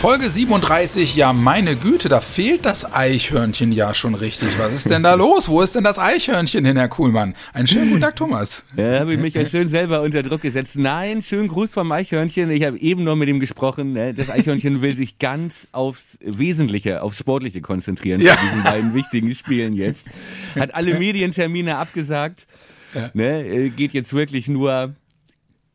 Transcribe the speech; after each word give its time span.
Folge 0.00 0.30
37, 0.30 1.14
ja 1.14 1.34
meine 1.34 1.76
Güte, 1.76 2.08
da 2.08 2.22
fehlt 2.22 2.64
das 2.64 2.90
Eichhörnchen 2.90 3.70
ja 3.70 3.92
schon 3.92 4.14
richtig. 4.14 4.48
Was 4.58 4.72
ist 4.72 4.88
denn 4.88 5.02
da 5.02 5.12
los? 5.12 5.50
Wo 5.50 5.60
ist 5.60 5.74
denn 5.74 5.84
das 5.84 5.98
Eichhörnchen 5.98 6.64
hin, 6.64 6.78
Herr 6.78 6.88
Kuhlmann? 6.88 7.34
Einen 7.52 7.66
schönen 7.66 7.90
guten 7.90 8.00
Tag, 8.00 8.16
Thomas. 8.16 8.64
Ja, 8.76 9.00
habe 9.00 9.12
ich 9.12 9.20
mich 9.20 9.34
ja 9.34 9.44
schön 9.44 9.68
selber 9.68 10.00
unter 10.00 10.22
Druck 10.22 10.40
gesetzt. 10.40 10.78
Nein, 10.78 11.20
schönen 11.20 11.48
Gruß 11.48 11.74
vom 11.74 11.92
Eichhörnchen. 11.92 12.50
Ich 12.50 12.64
habe 12.64 12.78
eben 12.78 13.04
noch 13.04 13.14
mit 13.14 13.28
ihm 13.28 13.40
gesprochen. 13.40 13.92
Ne? 13.92 14.14
Das 14.14 14.30
Eichhörnchen 14.30 14.80
will 14.80 14.96
sich 14.96 15.18
ganz 15.18 15.68
aufs 15.72 16.16
Wesentliche, 16.22 17.02
aufs 17.02 17.18
Sportliche 17.18 17.60
konzentrieren 17.60 18.22
ja. 18.22 18.36
bei 18.36 18.40
diesen 18.40 18.62
beiden 18.62 18.94
wichtigen 18.94 19.34
Spielen 19.34 19.74
jetzt. 19.74 20.06
Hat 20.58 20.74
alle 20.74 20.98
Medientermine 20.98 21.76
abgesagt. 21.76 22.46
Ja. 22.94 23.10
Ne? 23.12 23.44
Äh, 23.44 23.68
geht 23.68 23.92
jetzt 23.92 24.14
wirklich 24.14 24.48
nur 24.48 24.94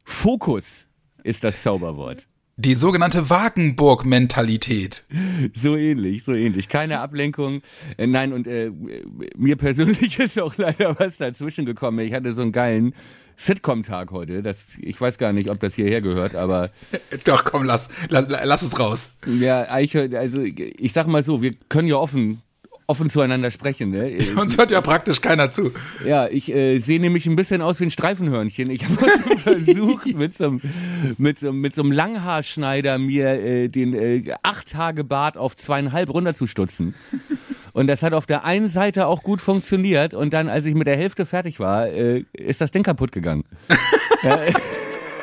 Fokus 0.04 0.86
ist 1.22 1.44
das 1.44 1.62
Zauberwort. 1.62 2.26
Die 2.58 2.74
sogenannte 2.74 3.30
Wagenburg-Mentalität. 3.30 5.04
So 5.54 5.76
ähnlich, 5.76 6.24
so 6.24 6.34
ähnlich. 6.34 6.70
Keine 6.70 7.02
Ablenkung. 7.02 7.62
Äh, 7.98 8.08
nein, 8.08 8.32
und 8.32 8.48
äh, 8.48 8.72
mir 9.36 9.58
persönlich 9.58 10.18
ist 10.20 10.40
auch 10.40 10.56
leider 10.56 10.98
was 10.98 11.18
dazwischen 11.18 11.66
gekommen. 11.66 12.00
Ich 12.00 12.14
hatte 12.14 12.32
so 12.32 12.44
einen 12.44 12.54
geilen 12.54 12.96
Sitcom-Tag 13.36 14.12
heute. 14.12 14.42
Das, 14.42 14.68
ich 14.80 15.02
weiß 15.02 15.18
gar 15.18 15.34
nicht, 15.34 15.50
ob 15.50 15.60
das 15.60 15.76
hierher 15.76 16.00
gehört, 16.00 16.36
aber. 16.36 16.70
Doch, 17.26 17.44
komm, 17.44 17.66
lass, 17.66 17.90
lass, 18.08 18.28
lass 18.30 18.62
es 18.62 18.80
raus. 18.80 19.12
Ja, 19.26 19.64
also 19.64 20.42
ich 20.44 20.94
sag 20.94 21.08
mal 21.08 21.26
so, 21.26 21.42
wir 21.42 21.56
können 21.68 21.90
ja 21.90 21.98
offen 21.98 22.42
offen 22.88 23.10
zueinander 23.10 23.52
sprechen. 23.52 23.92
Ne? 23.92 24.18
Uns 24.40 24.58
hört 24.58 24.72
ja 24.72 24.82
praktisch 24.82 25.22
keiner 25.22 25.52
zu. 25.52 25.72
Ja, 26.06 26.28
ich 26.28 26.54
äh, 26.54 26.80
sehe 26.80 27.00
nämlich 27.00 27.26
ein 27.26 27.36
bisschen 27.36 27.62
aus 27.62 27.80
wie 27.80 27.86
ein 27.86 27.92
Streifenhörnchen. 27.92 28.70
Ich 28.70 28.84
habe 28.86 28.96
versucht, 29.44 30.16
mit 30.16 30.38
so, 30.38 30.46
einem, 30.46 30.62
mit, 31.18 31.40
so, 31.40 31.52
mit 31.52 31.76
so 31.76 31.82
einem 31.82 31.92
Langhaarschneider 31.92 32.98
mir 32.98 33.28
äh, 33.28 33.68
den 33.70 33.94
äh, 33.94 34.34
acht 34.44 34.72
Tage 34.72 35.04
Bart 35.04 35.38
auf 35.38 35.56
zweieinhalb 35.56 36.10
runterzustutzen. 36.10 36.96
Und 37.74 37.88
das 37.88 38.04
hat 38.04 38.14
auf 38.14 38.26
der 38.26 38.46
einen 38.46 38.70
Seite 38.70 39.08
auch 39.08 39.22
gut 39.22 39.42
funktioniert. 39.42 40.14
Und 40.14 40.34
dann, 40.34 40.48
als 40.48 40.66
ich 40.66 40.76
mit 40.76 40.88
der 40.88 40.96
Hälfte 40.96 41.26
fertig 41.26 41.60
war, 41.60 41.88
äh, 41.88 42.24
ist 42.32 42.62
das 42.62 42.72
Ding 42.72 42.84
kaputt 42.84 43.12
gegangen. 43.12 43.44
ja, 44.24 44.40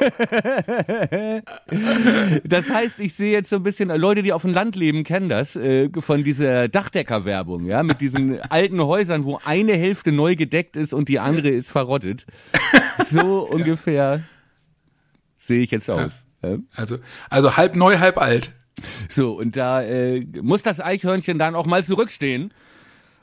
das 2.45 2.71
heißt, 2.71 3.01
ich 3.01 3.15
sehe 3.15 3.33
jetzt 3.33 3.51
so 3.51 3.57
ein 3.57 3.63
bisschen, 3.63 3.89
Leute, 3.89 4.23
die 4.23 4.33
auf 4.33 4.43
dem 4.43 4.53
Land 4.53 4.77
leben, 4.77 5.05
kennen 5.05 5.29
das, 5.29 5.57
äh, 5.57 5.89
von 6.01 6.25
dieser 6.25 6.69
Dachdeckerwerbung, 6.69 7.65
ja, 7.65 7.83
mit 7.83 8.01
diesen 8.01 8.41
alten 8.51 8.83
Häusern, 8.83 9.25
wo 9.25 9.39
eine 9.45 9.75
Hälfte 9.75 10.13
neu 10.13 10.37
gedeckt 10.37 10.77
ist 10.77 10.95
und 10.95 11.09
die 11.09 11.19
andere 11.19 11.49
ist 11.49 11.71
verrottet. 11.71 12.27
So 13.05 13.49
ungefähr 13.51 14.23
sehe 15.37 15.63
ich 15.63 15.71
jetzt 15.71 15.91
aus. 15.91 16.27
Ja. 16.43 16.57
Also, 16.75 16.99
also 17.31 17.57
halb 17.57 17.77
neu, 17.77 17.99
halb 17.99 18.19
alt. 18.19 18.53
So, 19.09 19.39
und 19.39 19.57
da 19.57 19.83
äh, 19.83 20.27
muss 20.43 20.63
das 20.63 20.81
Eichhörnchen 20.81 21.39
dann 21.39 21.55
auch 21.55 21.67
mal 21.67 21.85
zurückstehen 21.85 22.53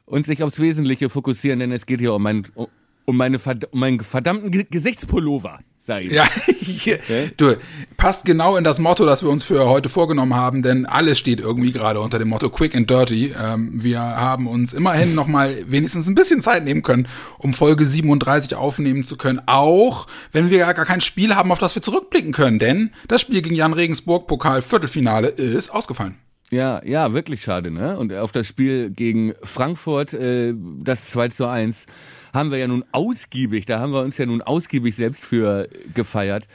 und 0.05 0.25
sich 0.25 0.43
aufs 0.43 0.59
Wesentliche 0.59 1.09
fokussieren, 1.09 1.59
denn 1.59 1.71
es 1.71 1.85
geht 1.85 1.99
hier 1.99 2.13
um, 2.13 2.23
mein, 2.23 2.47
um, 2.55 3.17
meine, 3.17 3.39
um 3.71 3.79
meinen 3.79 3.99
verdammten 3.99 4.51
Gesichtspullover 4.69 5.59
sag 5.89 6.05
ich. 6.05 6.13
Ja, 6.13 6.25
okay? 6.61 7.31
du, 7.35 7.57
passt 7.97 8.23
genau 8.23 8.55
in 8.55 8.63
das 8.63 8.79
Motto, 8.79 9.05
das 9.05 9.23
wir 9.23 9.29
uns 9.29 9.43
für 9.43 9.67
heute 9.67 9.89
vorgenommen 9.89 10.35
haben, 10.35 10.61
denn 10.61 10.85
alles 10.85 11.17
steht 11.17 11.39
irgendwie 11.39 11.71
gerade 11.71 11.99
unter 11.99 12.19
dem 12.19 12.29
Motto 12.29 12.49
Quick 12.49 12.75
and 12.75 12.89
Dirty. 12.89 13.33
Ähm, 13.43 13.71
wir 13.73 13.99
haben 13.99 14.47
uns 14.47 14.71
immerhin 14.71 15.15
nochmal 15.15 15.55
wenigstens 15.65 16.07
ein 16.07 16.15
bisschen 16.15 16.41
Zeit 16.41 16.63
nehmen 16.63 16.83
können, 16.83 17.07
um 17.39 17.53
Folge 17.53 17.85
37 17.85 18.55
aufnehmen 18.55 19.03
zu 19.03 19.17
können, 19.17 19.41
auch 19.47 20.07
wenn 20.31 20.49
wir 20.49 20.59
ja 20.59 20.71
gar 20.73 20.85
kein 20.85 21.01
Spiel 21.01 21.35
haben, 21.35 21.51
auf 21.51 21.59
das 21.59 21.75
wir 21.75 21.81
zurückblicken 21.81 22.31
können, 22.31 22.59
denn 22.59 22.91
das 23.07 23.21
Spiel 23.21 23.41
gegen 23.41 23.55
Jan 23.55 23.73
Regensburg 23.73 24.27
Pokal 24.27 24.61
Viertelfinale 24.61 25.27
ist 25.27 25.71
ausgefallen. 25.71 26.17
Ja, 26.51 26.81
ja, 26.83 27.13
wirklich 27.13 27.43
schade, 27.43 27.69
ne? 27.69 27.97
Und 27.97 28.13
auf 28.13 28.31
das 28.31 28.47
Spiel 28.47 28.89
gegen 28.89 29.33
Frankfurt, 29.43 30.13
äh, 30.13 30.53
das 30.83 31.09
2 31.11 31.29
zu 31.29 31.47
1, 31.47 31.85
haben 32.33 32.51
wir 32.51 32.57
ja 32.57 32.67
nun 32.67 32.83
ausgiebig, 32.91 33.65
da 33.65 33.79
haben 33.79 33.93
wir 33.93 34.01
uns 34.01 34.17
ja 34.17 34.25
nun 34.25 34.41
ausgiebig 34.41 34.95
selbst 34.95 35.23
für 35.23 35.67
gefeiert. 35.93 36.47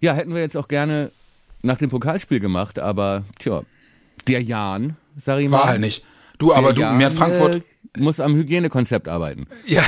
Ja, 0.00 0.14
hätten 0.14 0.34
wir 0.34 0.40
jetzt 0.40 0.56
auch 0.56 0.68
gerne 0.68 1.10
nach 1.62 1.78
dem 1.78 1.90
Pokalspiel 1.90 2.40
gemacht, 2.40 2.78
aber 2.78 3.24
tja, 3.38 3.62
der 4.26 4.42
Jan, 4.42 4.96
sag 5.16 5.40
ich 5.40 5.48
mal. 5.48 5.58
War 5.58 5.68
halt 5.68 5.80
nicht. 5.80 6.04
Du, 6.38 6.52
aber 6.52 6.72
du, 6.72 6.82
Jan, 6.82 6.96
mir 6.96 7.06
hat 7.06 7.14
Frankfurt. 7.14 7.56
Äh, 7.56 7.60
muss 7.96 8.18
am 8.20 8.34
Hygienekonzept 8.34 9.08
arbeiten. 9.08 9.46
Ja, 9.66 9.84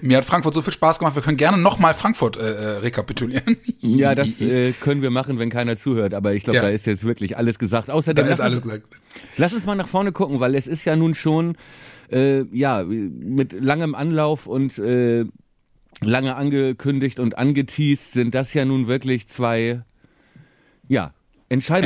mir 0.00 0.18
hat 0.18 0.24
Frankfurt 0.24 0.54
so 0.54 0.62
viel 0.62 0.72
Spaß 0.72 0.98
gemacht. 0.98 1.14
Wir 1.14 1.22
können 1.22 1.36
gerne 1.36 1.58
nochmal 1.58 1.94
Frankfurt 1.94 2.36
äh, 2.36 2.40
äh, 2.40 2.66
rekapitulieren. 2.78 3.56
ja, 3.80 4.14
das 4.14 4.40
äh, 4.40 4.72
können 4.72 5.02
wir 5.02 5.10
machen, 5.10 5.38
wenn 5.38 5.50
keiner 5.50 5.76
zuhört. 5.76 6.14
Aber 6.14 6.34
ich 6.34 6.44
glaube, 6.44 6.56
ja. 6.56 6.62
da 6.62 6.68
ist 6.68 6.86
jetzt 6.86 7.04
wirklich 7.04 7.36
alles 7.36 7.58
gesagt. 7.58 7.90
Außerdem 7.90 8.26
da 8.26 8.32
ist 8.32 8.40
alles 8.40 8.56
uns, 8.56 8.64
gesagt. 8.64 8.86
Lass 9.36 9.52
uns 9.52 9.66
mal 9.66 9.74
nach 9.74 9.88
vorne 9.88 10.12
gucken, 10.12 10.40
weil 10.40 10.54
es 10.54 10.66
ist 10.66 10.84
ja 10.84 10.96
nun 10.96 11.14
schon 11.14 11.56
äh, 12.10 12.44
ja 12.52 12.84
mit 12.84 13.52
langem 13.52 13.94
Anlauf 13.94 14.46
und 14.46 14.78
äh, 14.78 15.24
lange 16.00 16.34
angekündigt 16.36 17.20
und 17.20 17.38
angeteased 17.38 18.12
sind 18.12 18.34
das 18.34 18.54
ja 18.54 18.64
nun 18.64 18.86
wirklich 18.86 19.28
zwei 19.28 19.82
ja 20.88 21.12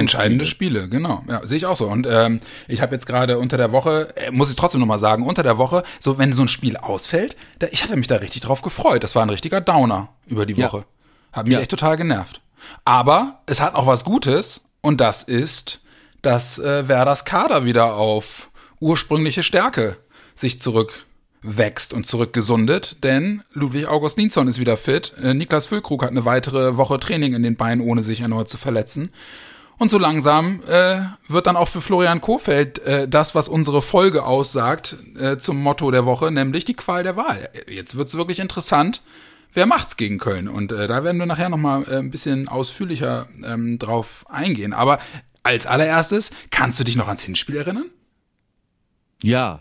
Entscheidende 0.00 0.46
Spiele, 0.46 0.88
genau. 0.88 1.22
Ja, 1.28 1.46
sehe 1.46 1.56
ich 1.56 1.66
auch 1.66 1.76
so. 1.76 1.86
Und 1.86 2.06
ähm, 2.08 2.40
ich 2.68 2.80
habe 2.80 2.94
jetzt 2.94 3.06
gerade 3.06 3.38
unter 3.38 3.56
der 3.56 3.72
Woche, 3.72 4.08
äh, 4.16 4.30
muss 4.30 4.50
ich 4.50 4.56
trotzdem 4.56 4.80
nochmal 4.80 4.98
sagen, 4.98 5.26
unter 5.26 5.42
der 5.42 5.58
Woche, 5.58 5.82
so 5.98 6.18
wenn 6.18 6.32
so 6.32 6.42
ein 6.42 6.48
Spiel 6.48 6.76
ausfällt, 6.76 7.36
da, 7.58 7.66
ich 7.70 7.82
hatte 7.82 7.96
mich 7.96 8.06
da 8.06 8.16
richtig 8.16 8.42
drauf 8.42 8.62
gefreut. 8.62 9.02
Das 9.02 9.14
war 9.14 9.22
ein 9.22 9.30
richtiger 9.30 9.60
Downer 9.60 10.08
über 10.26 10.46
die 10.46 10.56
Woche. 10.56 10.78
Ja. 10.78 10.84
Hat 11.32 11.46
mich 11.46 11.54
ja. 11.54 11.60
echt 11.60 11.70
total 11.70 11.96
genervt. 11.96 12.40
Aber 12.84 13.40
es 13.46 13.60
hat 13.60 13.74
auch 13.74 13.86
was 13.86 14.04
Gutes 14.04 14.62
und 14.80 15.00
das 15.00 15.22
ist, 15.22 15.80
dass 16.22 16.58
äh, 16.58 16.88
Werders 16.88 17.24
Kader 17.24 17.64
wieder 17.64 17.94
auf 17.94 18.50
ursprüngliche 18.80 19.42
Stärke 19.42 19.96
sich 20.34 20.60
zurück 20.60 21.06
wächst 21.42 21.92
und 21.92 22.06
zurückgesundet, 22.06 23.04
denn 23.04 23.42
Ludwig 23.52 23.86
August 23.86 24.18
Nienson 24.18 24.48
ist 24.48 24.58
wieder 24.58 24.76
fit. 24.76 25.14
Äh, 25.22 25.34
Niklas 25.34 25.66
Füllkrug 25.66 26.02
hat 26.02 26.10
eine 26.10 26.24
weitere 26.24 26.76
Woche 26.76 26.98
Training 26.98 27.34
in 27.34 27.42
den 27.42 27.56
Beinen, 27.56 27.86
ohne 27.86 28.02
sich 28.02 28.20
erneut 28.20 28.48
zu 28.48 28.58
verletzen. 28.58 29.10
Und 29.78 29.90
so 29.90 29.98
langsam 29.98 30.62
äh, 30.66 31.00
wird 31.28 31.46
dann 31.46 31.56
auch 31.56 31.68
für 31.68 31.82
Florian 31.82 32.22
Kofeld 32.22 32.78
äh, 32.80 33.06
das, 33.06 33.34
was 33.34 33.48
unsere 33.48 33.82
Folge 33.82 34.24
aussagt, 34.24 34.96
äh, 35.18 35.36
zum 35.36 35.62
Motto 35.62 35.90
der 35.90 36.06
Woche, 36.06 36.30
nämlich 36.30 36.64
die 36.64 36.74
Qual 36.74 37.02
der 37.02 37.16
Wahl. 37.16 37.50
Jetzt 37.68 37.96
wird's 37.96 38.16
wirklich 38.16 38.38
interessant. 38.38 39.02
Wer 39.52 39.66
macht's 39.66 39.96
gegen 39.96 40.18
Köln? 40.18 40.48
Und 40.48 40.72
äh, 40.72 40.86
da 40.86 41.04
werden 41.04 41.18
wir 41.18 41.26
nachher 41.26 41.50
nochmal 41.50 41.84
äh, 41.84 41.96
ein 41.96 42.10
bisschen 42.10 42.48
ausführlicher 42.48 43.28
ähm, 43.44 43.78
drauf 43.78 44.24
eingehen. 44.28 44.72
Aber 44.72 44.98
als 45.42 45.66
allererstes, 45.66 46.30
kannst 46.50 46.80
du 46.80 46.84
dich 46.84 46.96
noch 46.96 47.08
ans 47.08 47.22
Hinspiel 47.22 47.56
erinnern? 47.56 47.90
Ja. 49.22 49.60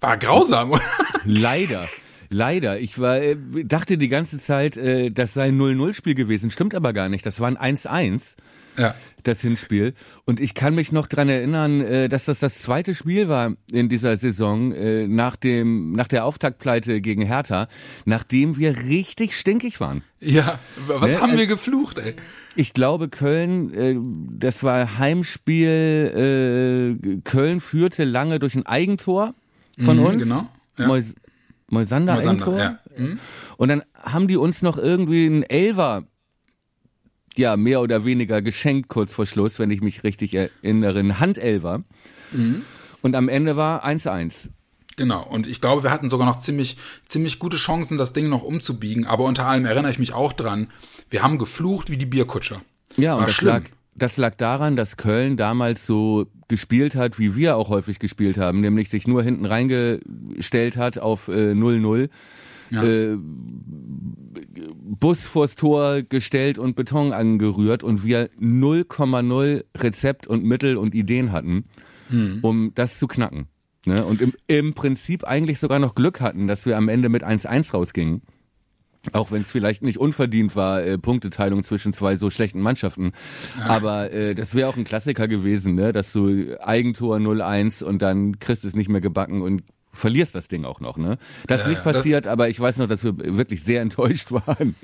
War 0.00 0.16
grausam, 0.18 0.72
oder? 0.72 0.82
Leider. 1.24 1.88
Leider. 2.32 2.80
Ich 2.80 2.98
war, 2.98 3.20
äh, 3.20 3.36
dachte 3.64 3.98
die 3.98 4.08
ganze 4.08 4.38
Zeit, 4.38 4.78
äh, 4.78 5.10
das 5.10 5.34
sei 5.34 5.48
ein 5.48 5.60
0-0-Spiel 5.60 6.14
gewesen. 6.14 6.50
Stimmt 6.50 6.74
aber 6.74 6.94
gar 6.94 7.10
nicht. 7.10 7.26
Das 7.26 7.40
war 7.40 7.48
ein 7.48 7.58
1-1. 7.58 8.36
Ja. 8.78 8.94
Das 9.22 9.42
Hinspiel. 9.42 9.92
Und 10.24 10.40
ich 10.40 10.54
kann 10.54 10.74
mich 10.74 10.92
noch 10.92 11.06
dran 11.06 11.28
erinnern, 11.28 11.82
äh, 11.82 12.08
dass 12.08 12.24
das 12.24 12.40
das 12.40 12.62
zweite 12.62 12.94
Spiel 12.94 13.28
war 13.28 13.52
in 13.70 13.90
dieser 13.90 14.16
Saison 14.16 14.72
nach 15.14 15.36
dem, 15.36 15.92
nach 15.92 16.08
der 16.08 16.24
Auftaktpleite 16.24 17.02
gegen 17.02 17.22
Hertha, 17.22 17.68
nachdem 18.06 18.56
wir 18.56 18.78
richtig 18.78 19.36
stinkig 19.36 19.78
waren. 19.78 20.02
Ja, 20.18 20.58
was 20.86 21.12
ne? 21.12 21.20
haben 21.20 21.36
wir 21.36 21.46
geflucht, 21.46 21.98
ey? 21.98 22.14
Ich 22.56 22.72
glaube, 22.72 23.08
Köln, 23.08 24.38
das 24.38 24.62
war 24.62 24.98
Heimspiel, 24.98 26.98
Köln 27.24 27.60
führte 27.60 28.04
lange 28.04 28.38
durch 28.38 28.54
ein 28.54 28.66
Eigentor 28.66 29.34
von 29.78 29.98
mhm, 29.98 30.06
uns. 30.06 30.22
Genau. 30.22 30.48
Ja. 30.78 30.86
Moisander, 31.72 32.14
Moisander 32.16 32.58
ja. 32.58 32.78
Mhm. 32.96 33.18
Und 33.56 33.68
dann 33.68 33.82
haben 33.94 34.28
die 34.28 34.36
uns 34.36 34.60
noch 34.60 34.76
irgendwie 34.76 35.24
einen 35.24 35.42
Elver 35.42 36.04
ja, 37.34 37.56
mehr 37.56 37.80
oder 37.80 38.04
weniger 38.04 38.42
geschenkt 38.42 38.90
kurz 38.90 39.14
vor 39.14 39.24
Schluss, 39.24 39.58
wenn 39.58 39.70
ich 39.70 39.80
mich 39.80 40.04
richtig 40.04 40.34
erinnere, 40.34 40.98
ein 40.98 41.18
Handelver. 41.18 41.82
Mhm. 42.32 42.62
Und 43.00 43.16
am 43.16 43.30
Ende 43.30 43.56
war 43.56 43.86
1-1. 43.86 44.50
Genau, 44.96 45.26
und 45.26 45.46
ich 45.46 45.62
glaube, 45.62 45.82
wir 45.82 45.90
hatten 45.90 46.10
sogar 46.10 46.26
noch 46.26 46.40
ziemlich, 46.40 46.76
ziemlich 47.06 47.38
gute 47.38 47.56
Chancen, 47.56 47.96
das 47.96 48.12
Ding 48.12 48.28
noch 48.28 48.42
umzubiegen, 48.42 49.06
aber 49.06 49.24
unter 49.24 49.46
allem 49.46 49.64
erinnere 49.64 49.90
ich 49.90 49.98
mich 49.98 50.12
auch 50.12 50.34
dran, 50.34 50.70
wir 51.08 51.22
haben 51.22 51.38
geflucht 51.38 51.88
wie 51.88 51.96
die 51.96 52.04
Bierkutscher. 52.04 52.60
Ja, 52.98 53.14
und 53.14 53.26
das 53.26 53.40
lag, 53.40 53.62
das 53.94 54.16
lag 54.16 54.36
daran, 54.36 54.76
dass 54.76 54.96
Köln 54.96 55.36
damals 55.36 55.86
so 55.86 56.26
gespielt 56.48 56.96
hat, 56.96 57.18
wie 57.18 57.36
wir 57.36 57.56
auch 57.56 57.68
häufig 57.68 57.98
gespielt 57.98 58.38
haben, 58.38 58.60
nämlich 58.60 58.88
sich 58.88 59.06
nur 59.06 59.22
hinten 59.22 59.46
reingestellt 59.46 60.76
hat 60.76 60.98
auf 60.98 61.28
0-0. 61.28 62.04
Äh, 62.04 62.08
ja. 62.74 62.82
äh, 62.82 63.18
Bus 64.84 65.26
vors 65.26 65.56
Tor 65.56 66.02
gestellt 66.02 66.58
und 66.58 66.76
Beton 66.76 67.12
angerührt 67.12 67.82
und 67.82 68.04
wir 68.04 68.30
0,0 68.40 69.64
Rezept 69.76 70.26
und 70.26 70.44
Mittel 70.44 70.76
und 70.76 70.94
Ideen 70.94 71.32
hatten, 71.32 71.64
hm. 72.08 72.38
um 72.42 72.72
das 72.74 72.98
zu 72.98 73.06
knacken. 73.06 73.48
Ne? 73.84 74.04
Und 74.04 74.20
im, 74.20 74.32
im 74.46 74.74
Prinzip 74.74 75.24
eigentlich 75.24 75.58
sogar 75.58 75.78
noch 75.78 75.94
Glück 75.94 76.20
hatten, 76.20 76.46
dass 76.46 76.66
wir 76.66 76.76
am 76.76 76.88
Ende 76.88 77.08
mit 77.08 77.24
1-1 77.24 77.72
rausgingen. 77.72 78.22
Auch 79.10 79.32
wenn 79.32 79.42
es 79.42 79.50
vielleicht 79.50 79.82
nicht 79.82 79.98
unverdient 79.98 80.54
war, 80.54 80.80
äh, 80.82 80.96
Punkteteilung 80.96 81.64
zwischen 81.64 81.92
zwei 81.92 82.16
so 82.16 82.30
schlechten 82.30 82.60
Mannschaften. 82.60 83.12
Aber 83.66 84.12
äh, 84.12 84.34
das 84.36 84.54
wäre 84.54 84.68
auch 84.68 84.76
ein 84.76 84.84
Klassiker 84.84 85.26
gewesen, 85.26 85.74
ne? 85.74 85.92
dass 85.92 86.12
du 86.12 86.56
Eigentor 86.60 87.16
0-1 87.16 87.82
und 87.82 88.00
dann 88.00 88.38
kriegst 88.38 88.64
es 88.64 88.76
nicht 88.76 88.88
mehr 88.88 89.00
gebacken 89.00 89.42
und 89.42 89.64
verlierst 89.92 90.34
das 90.34 90.48
Ding 90.48 90.64
auch 90.64 90.80
noch, 90.80 90.96
ne? 90.96 91.18
Das 91.46 91.62
ist 91.62 91.66
nicht 91.66 91.84
passiert, 91.84 92.26
aber 92.26 92.48
ich 92.48 92.58
weiß 92.58 92.78
noch, 92.78 92.88
dass 92.88 93.04
wir 93.04 93.12
wirklich 93.18 93.62
sehr 93.62 93.82
enttäuscht 93.82 94.32
waren. 94.32 94.74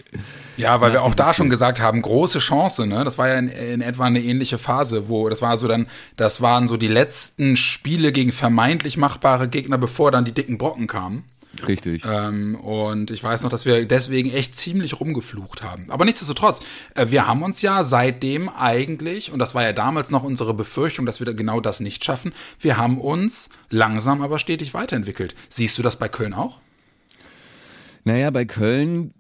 Ja, 0.57 0.81
weil 0.81 0.93
wir 0.93 1.03
auch 1.03 1.15
da 1.15 1.33
schon 1.33 1.49
gesagt 1.49 1.81
haben, 1.81 2.03
große 2.03 2.41
Chance, 2.41 2.87
ne? 2.87 3.05
Das 3.05 3.17
war 3.17 3.29
ja 3.29 3.39
in, 3.39 3.49
in, 3.49 3.81
etwa 3.81 4.05
eine 4.05 4.21
ähnliche 4.21 4.59
Phase, 4.59 5.09
wo 5.09 5.29
das 5.31 5.41
war 5.41 5.57
so 5.57 5.67
dann, 5.67 5.87
das 6.17 6.43
waren 6.43 6.69
so 6.69 6.77
die 6.77 6.89
letzten 6.89 7.57
Spiele 7.57 8.13
gegen 8.13 8.33
vermeintlich 8.33 8.99
machbare 8.99 9.49
Gegner, 9.49 9.79
bevor 9.79 10.11
dann 10.11 10.27
die 10.27 10.33
dicken 10.33 10.59
Brocken 10.59 10.87
kamen. 10.87 11.25
Richtig. 11.67 12.05
Ähm, 12.07 12.55
und 12.57 13.11
ich 13.11 13.23
weiß 13.23 13.43
noch, 13.43 13.51
dass 13.51 13.65
wir 13.65 13.87
deswegen 13.87 14.31
echt 14.31 14.55
ziemlich 14.55 15.01
rumgeflucht 15.01 15.63
haben. 15.63 15.91
Aber 15.91 16.05
nichtsdestotrotz, 16.05 16.61
äh, 16.95 17.07
wir 17.09 17.27
haben 17.27 17.43
uns 17.43 17.63
ja 17.63 17.83
seitdem 17.85 18.49
eigentlich, 18.49 19.33
und 19.33 19.39
das 19.39 19.55
war 19.55 19.63
ja 19.63 19.73
damals 19.73 20.11
noch 20.11 20.23
unsere 20.23 20.55
Befürchtung, 20.55 21.07
dass 21.07 21.21
wir 21.21 21.35
genau 21.35 21.61
das 21.61 21.81
nicht 21.81 22.05
schaffen, 22.05 22.33
wir 22.61 22.77
haben 22.77 23.01
uns 23.01 23.49
langsam 23.71 24.23
aber 24.23 24.39
stetig 24.39 24.75
weiterentwickelt. 24.75 25.35
Siehst 25.49 25.79
du 25.79 25.83
das 25.83 25.99
bei 25.99 26.09
Köln 26.09 26.35
auch? 26.35 26.61
Naja, 28.05 28.31
bei 28.31 28.45
Köln 28.45 29.15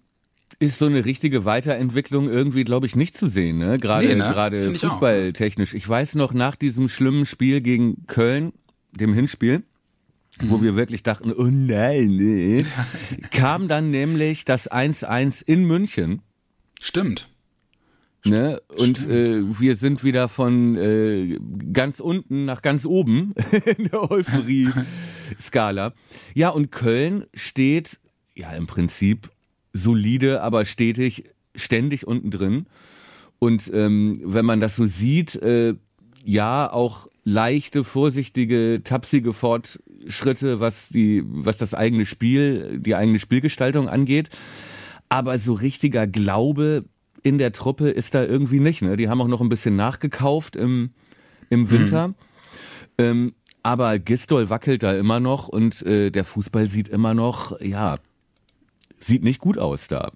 ist 0.60 0.78
so 0.78 0.86
eine 0.86 1.04
richtige 1.04 1.44
Weiterentwicklung 1.44 2.28
irgendwie, 2.28 2.64
glaube 2.64 2.86
ich, 2.86 2.96
nicht 2.96 3.16
zu 3.16 3.28
sehen, 3.28 3.58
ne? 3.58 3.78
Gerade, 3.78 4.08
nee, 4.08 4.14
ne? 4.14 4.24
gerade 4.24 4.74
fußballtechnisch. 4.74 5.74
Ich 5.74 5.88
weiß 5.88 6.16
noch, 6.16 6.32
nach 6.32 6.56
diesem 6.56 6.88
schlimmen 6.88 7.26
Spiel 7.26 7.60
gegen 7.60 8.06
Köln, 8.06 8.52
dem 8.92 9.12
Hinspiel. 9.12 9.62
Wo 10.42 10.62
wir 10.62 10.76
wirklich 10.76 11.02
dachten, 11.02 11.32
oh 11.32 11.48
nein, 11.50 12.08
nee, 12.16 12.66
kam 13.30 13.68
dann 13.68 13.90
nämlich 13.90 14.44
das 14.44 14.70
1-1 14.70 15.42
in 15.44 15.64
München. 15.64 16.22
Stimmt. 16.80 17.28
Ne? 18.24 18.60
Und 18.76 19.08
äh, 19.08 19.42
wir 19.58 19.76
sind 19.76 20.02
wieder 20.04 20.28
von 20.28 20.76
äh, 20.76 21.38
ganz 21.72 22.00
unten 22.00 22.44
nach 22.44 22.62
ganz 22.62 22.84
oben 22.84 23.34
in 23.76 23.84
der 23.84 24.10
Euphorie-Skala. 24.10 25.92
Ja, 26.34 26.50
und 26.50 26.70
Köln 26.70 27.26
steht 27.32 27.98
ja 28.34 28.52
im 28.52 28.66
Prinzip 28.66 29.30
solide, 29.72 30.42
aber 30.42 30.64
stetig, 30.64 31.24
ständig 31.54 32.06
unten 32.06 32.30
drin. 32.30 32.66
Und 33.38 33.70
ähm, 33.72 34.20
wenn 34.24 34.44
man 34.44 34.60
das 34.60 34.76
so 34.76 34.84
sieht, 34.86 35.36
äh, 35.36 35.74
ja, 36.28 36.70
auch 36.70 37.08
leichte, 37.24 37.84
vorsichtige, 37.84 38.82
tapsige 38.84 39.32
Fortschritte, 39.32 40.60
was 40.60 40.90
die, 40.90 41.22
was 41.24 41.56
das 41.56 41.72
eigene 41.72 42.04
Spiel, 42.04 42.78
die 42.80 42.94
eigene 42.94 43.18
Spielgestaltung 43.18 43.88
angeht. 43.88 44.28
Aber 45.08 45.38
so 45.38 45.54
richtiger 45.54 46.06
Glaube 46.06 46.84
in 47.22 47.38
der 47.38 47.54
Truppe 47.54 47.88
ist 47.88 48.14
da 48.14 48.22
irgendwie 48.22 48.60
nicht. 48.60 48.82
Ne? 48.82 48.98
Die 48.98 49.08
haben 49.08 49.22
auch 49.22 49.28
noch 49.28 49.40
ein 49.40 49.48
bisschen 49.48 49.74
nachgekauft 49.74 50.54
im, 50.54 50.90
im 51.48 51.70
Winter. 51.70 52.08
Mhm. 52.08 52.14
Ähm, 52.98 53.34
aber 53.62 53.98
Gistol 53.98 54.50
wackelt 54.50 54.82
da 54.82 54.92
immer 54.92 55.20
noch 55.20 55.48
und 55.48 55.80
äh, 55.86 56.10
der 56.10 56.26
Fußball 56.26 56.68
sieht 56.68 56.88
immer 56.88 57.14
noch, 57.14 57.58
ja, 57.62 57.96
sieht 59.00 59.24
nicht 59.24 59.40
gut 59.40 59.56
aus 59.56 59.88
da. 59.88 60.12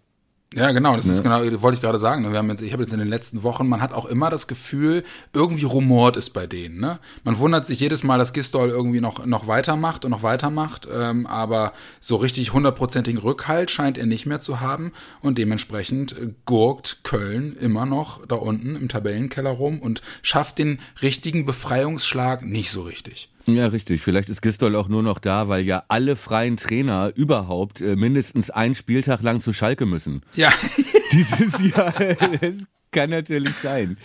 Ja, 0.54 0.70
genau, 0.72 0.96
das 0.96 1.06
ne? 1.06 1.12
ist 1.12 1.22
genau, 1.22 1.40
wollte 1.62 1.76
ich 1.76 1.82
gerade 1.82 1.99
sagen. 1.99 2.31
Wir 2.31 2.38
haben 2.38 2.50
jetzt, 2.50 2.62
ich 2.62 2.72
habe 2.72 2.82
jetzt 2.82 2.93
in 2.93 2.99
den 2.99 3.08
letzten 3.08 3.43
Wochen, 3.43 3.69
man 3.69 3.81
hat 3.81 3.93
auch 3.93 4.04
immer 4.04 4.28
das 4.28 4.46
Gefühl, 4.46 5.02
irgendwie 5.32 5.64
rumort 5.64 6.16
ist 6.16 6.31
bei 6.31 6.46
denen. 6.46 6.78
Ne? 6.78 6.99
Man 7.25 7.38
wundert 7.38 7.66
sich 7.66 7.81
jedes 7.81 8.04
Mal, 8.04 8.19
dass 8.19 8.32
Gistol 8.32 8.69
irgendwie 8.69 9.00
noch, 9.00 9.25
noch 9.25 9.46
weitermacht 9.46 10.04
und 10.04 10.10
noch 10.10 10.22
weitermacht, 10.22 10.87
ähm, 10.93 11.26
aber 11.26 11.72
so 12.00 12.16
richtig 12.16 12.52
hundertprozentigen 12.52 13.20
Rückhalt 13.20 13.70
scheint 13.70 13.96
er 13.96 14.06
nicht 14.06 14.26
mehr 14.26 14.40
zu 14.40 14.60
haben 14.60 14.93
und 15.22 15.38
dementsprechend 15.38 16.12
äh, 16.19 16.34
gurkt 16.44 17.02
Köln 17.02 17.54
immer 17.54 17.87
noch 17.87 18.26
da 18.26 18.37
unten 18.37 18.76
im 18.76 18.88
Tabellenkeller 18.88 19.50
rum 19.50 19.81
und 19.81 20.02
schafft 20.20 20.58
den 20.58 20.81
richtigen 21.00 21.46
Befreiungsschlag 21.46 22.44
nicht 22.44 22.70
so 22.70 22.82
richtig. 22.82 23.31
Ja, 23.46 23.66
richtig. 23.66 24.02
Vielleicht 24.02 24.28
ist 24.28 24.42
Gistol 24.42 24.76
auch 24.76 24.88
nur 24.88 25.02
noch 25.02 25.18
da, 25.18 25.48
weil 25.48 25.64
ja 25.64 25.84
alle 25.88 26.16
freien 26.16 26.56
Trainer 26.56 27.12
überhaupt 27.14 27.80
äh, 27.80 27.96
mindestens 27.96 28.50
einen 28.50 28.74
Spieltag 28.74 29.22
lang 29.22 29.40
zu 29.40 29.52
Schalke 29.52 29.86
müssen. 29.86 30.22
Ja. 30.34 30.52
Dieses 31.12 31.60
Jahr. 31.74 31.92
Das 32.40 32.66
kann 32.92 33.10
natürlich 33.10 33.54
sein. 33.62 33.96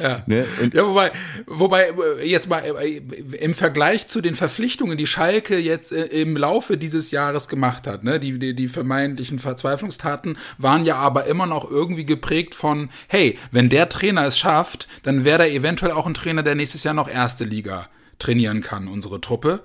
Ja. 0.00 0.22
Ne? 0.26 0.46
Ja, 0.72 0.86
wobei, 0.86 1.10
wobei, 1.46 1.92
äh, 2.20 2.26
jetzt 2.26 2.48
mal 2.48 2.60
äh, 2.60 3.02
im 3.40 3.54
Vergleich 3.54 4.06
zu 4.06 4.20
den 4.20 4.36
Verpflichtungen, 4.36 4.96
die 4.96 5.06
Schalke 5.06 5.58
jetzt 5.58 5.92
äh, 5.92 6.04
im 6.06 6.36
Laufe 6.36 6.76
dieses 6.76 7.10
Jahres 7.10 7.48
gemacht 7.48 7.86
hat, 7.86 8.04
ne, 8.04 8.20
die, 8.20 8.38
die, 8.38 8.54
die 8.54 8.68
vermeintlichen 8.68 9.40
Verzweiflungstaten 9.40 10.38
waren 10.58 10.84
ja 10.84 10.96
aber 10.96 11.26
immer 11.26 11.46
noch 11.46 11.68
irgendwie 11.68 12.06
geprägt 12.06 12.54
von, 12.54 12.88
hey, 13.08 13.36
wenn 13.50 13.68
der 13.68 13.88
Trainer 13.88 14.26
es 14.26 14.38
schafft, 14.38 14.86
dann 15.02 15.24
wäre 15.24 15.38
da 15.38 15.46
eventuell 15.46 15.92
auch 15.92 16.06
ein 16.06 16.14
Trainer, 16.14 16.44
der 16.44 16.54
nächstes 16.54 16.84
Jahr 16.84 16.94
noch 16.94 17.08
erste 17.08 17.44
Liga 17.44 17.88
trainieren 18.18 18.60
kann, 18.60 18.88
unsere 18.88 19.20
Truppe. 19.20 19.60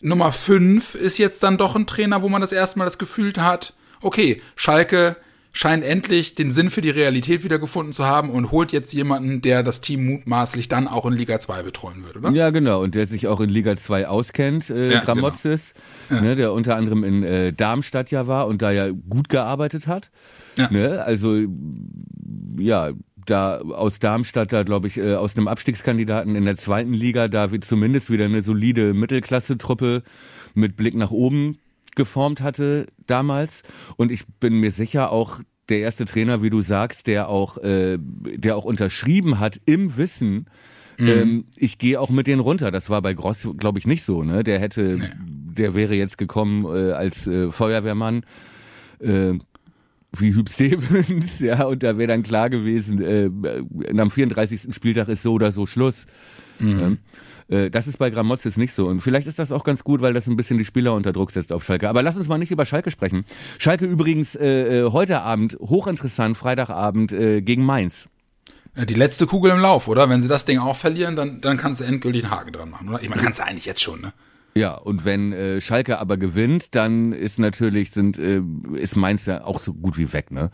Nummer 0.00 0.32
5 0.32 0.94
ist 0.94 1.18
jetzt 1.18 1.42
dann 1.42 1.58
doch 1.58 1.74
ein 1.74 1.86
Trainer, 1.86 2.22
wo 2.22 2.28
man 2.28 2.40
das 2.40 2.52
erste 2.52 2.78
Mal 2.78 2.84
das 2.84 2.98
Gefühl 2.98 3.32
hat, 3.36 3.74
okay, 4.00 4.42
Schalke 4.54 5.16
scheint 5.56 5.84
endlich 5.84 6.34
den 6.34 6.52
Sinn 6.52 6.68
für 6.68 6.82
die 6.82 6.90
Realität 6.90 7.42
wiedergefunden 7.42 7.94
zu 7.94 8.04
haben 8.04 8.28
und 8.28 8.50
holt 8.50 8.72
jetzt 8.72 8.92
jemanden, 8.92 9.40
der 9.40 9.62
das 9.62 9.80
Team 9.80 10.04
mutmaßlich 10.04 10.68
dann 10.68 10.86
auch 10.86 11.06
in 11.06 11.14
Liga 11.14 11.40
2 11.40 11.62
betreuen 11.62 12.04
wird, 12.04 12.16
oder? 12.16 12.30
Ja, 12.32 12.50
genau, 12.50 12.82
und 12.82 12.94
der 12.94 13.06
sich 13.06 13.26
auch 13.26 13.40
in 13.40 13.48
Liga 13.48 13.74
2 13.74 14.06
auskennt, 14.06 14.68
äh, 14.68 14.92
ja, 14.92 15.00
Gramotzes, 15.00 15.72
genau. 16.10 16.20
ja. 16.20 16.28
ne, 16.28 16.36
der 16.36 16.52
unter 16.52 16.76
anderem 16.76 17.04
in 17.04 17.22
äh, 17.22 17.54
Darmstadt 17.54 18.10
ja 18.10 18.26
war 18.26 18.48
und 18.48 18.60
da 18.60 18.70
ja 18.70 18.90
gut 18.90 19.30
gearbeitet 19.30 19.86
hat. 19.86 20.10
Ja. 20.58 20.70
Ne, 20.70 21.02
also 21.02 21.38
ja, 22.58 22.90
da 23.26 23.58
aus 23.58 23.98
Darmstadt, 23.98 24.52
da 24.52 24.62
glaube 24.62 24.86
ich, 24.88 24.96
äh, 24.98 25.14
aus 25.14 25.36
einem 25.36 25.48
Abstiegskandidaten 25.48 26.36
in 26.36 26.44
der 26.44 26.56
zweiten 26.56 26.92
Liga, 26.92 27.28
da 27.28 27.50
wird 27.52 27.64
zumindest 27.64 28.10
wieder 28.10 28.24
eine 28.24 28.42
solide 28.42 28.94
Mittelklasse-Truppe 28.94 30.02
mit 30.54 30.76
Blick 30.76 30.94
nach 30.94 31.10
oben 31.10 31.58
geformt 31.94 32.40
hatte 32.42 32.86
damals. 33.06 33.62
Und 33.96 34.12
ich 34.12 34.24
bin 34.38 34.60
mir 34.60 34.70
sicher 34.70 35.10
auch 35.10 35.40
der 35.68 35.80
erste 35.80 36.04
Trainer, 36.04 36.42
wie 36.42 36.50
du 36.50 36.60
sagst, 36.60 37.08
der 37.08 37.28
auch, 37.28 37.58
äh, 37.58 37.98
der 37.98 38.56
auch 38.56 38.64
unterschrieben 38.64 39.40
hat 39.40 39.60
im 39.64 39.96
Wissen, 39.96 40.46
mhm. 40.98 41.08
ähm, 41.08 41.44
ich 41.56 41.78
gehe 41.78 42.00
auch 42.00 42.10
mit 42.10 42.28
denen 42.28 42.40
runter. 42.40 42.70
Das 42.70 42.88
war 42.88 43.02
bei 43.02 43.14
Gross, 43.14 43.48
glaube 43.56 43.80
ich, 43.80 43.86
nicht 43.86 44.04
so. 44.04 44.22
Ne? 44.22 44.44
Der 44.44 44.60
hätte, 44.60 44.98
nee. 44.98 45.08
der 45.56 45.74
wäre 45.74 45.94
jetzt 45.94 46.18
gekommen 46.18 46.64
äh, 46.66 46.92
als 46.92 47.26
äh, 47.26 47.50
Feuerwehrmann. 47.50 48.24
Äh, 49.00 49.34
wie 50.20 50.34
Hüb 50.34 50.48
Stevens, 50.48 51.40
ja, 51.40 51.64
und 51.64 51.82
da 51.82 51.98
wäre 51.98 52.08
dann 52.08 52.22
klar 52.22 52.50
gewesen, 52.50 53.02
äh, 53.02 53.30
am 53.98 54.10
34. 54.10 54.74
Spieltag 54.74 55.08
ist 55.08 55.22
so 55.22 55.32
oder 55.32 55.52
so 55.52 55.66
Schluss. 55.66 56.06
Mhm. 56.58 56.98
Äh, 57.48 57.70
das 57.70 57.86
ist 57.86 57.98
bei 57.98 58.10
Gramozis 58.10 58.56
nicht 58.56 58.72
so. 58.72 58.86
Und 58.86 59.00
vielleicht 59.00 59.26
ist 59.26 59.38
das 59.38 59.52
auch 59.52 59.64
ganz 59.64 59.84
gut, 59.84 60.00
weil 60.00 60.14
das 60.14 60.26
ein 60.26 60.36
bisschen 60.36 60.58
die 60.58 60.64
Spieler 60.64 60.94
unter 60.94 61.12
Druck 61.12 61.30
setzt 61.30 61.52
auf 61.52 61.64
Schalke. 61.64 61.88
Aber 61.88 62.02
lass 62.02 62.16
uns 62.16 62.28
mal 62.28 62.38
nicht 62.38 62.50
über 62.50 62.66
Schalke 62.66 62.90
sprechen. 62.90 63.24
Schalke 63.58 63.84
übrigens 63.84 64.34
äh, 64.34 64.82
äh 64.84 64.90
heute 64.90 65.20
Abend, 65.20 65.56
hochinteressant, 65.60 66.36
Freitagabend 66.36 67.12
äh, 67.12 67.42
gegen 67.42 67.64
Mainz. 67.64 68.08
Die 68.76 68.94
letzte 68.94 69.26
Kugel 69.26 69.52
im 69.52 69.58
Lauf, 69.58 69.88
oder? 69.88 70.10
Wenn 70.10 70.20
sie 70.20 70.28
das 70.28 70.44
Ding 70.44 70.58
auch 70.58 70.76
verlieren, 70.76 71.16
dann, 71.16 71.40
dann 71.40 71.56
kannst 71.56 71.80
du 71.80 71.84
endgültig 71.84 72.24
einen 72.24 72.32
Haken 72.32 72.52
dran 72.52 72.68
machen, 72.68 72.90
oder? 72.90 73.00
Ich 73.00 73.08
meine, 73.08 73.22
kannst 73.22 73.38
du 73.38 73.44
eigentlich 73.44 73.64
jetzt 73.64 73.80
schon, 73.80 74.02
ne? 74.02 74.12
Ja, 74.56 74.72
und 74.72 75.04
wenn 75.04 75.34
äh, 75.34 75.60
Schalke 75.60 75.98
aber 75.98 76.16
gewinnt, 76.16 76.74
dann 76.74 77.12
ist 77.12 77.38
natürlich 77.38 77.90
sind 77.90 78.18
äh, 78.18 78.40
ist 78.72 78.96
Mainz 78.96 79.26
ja 79.26 79.44
auch 79.44 79.60
so 79.60 79.74
gut 79.74 79.98
wie 79.98 80.14
weg, 80.14 80.30
ne? 80.30 80.50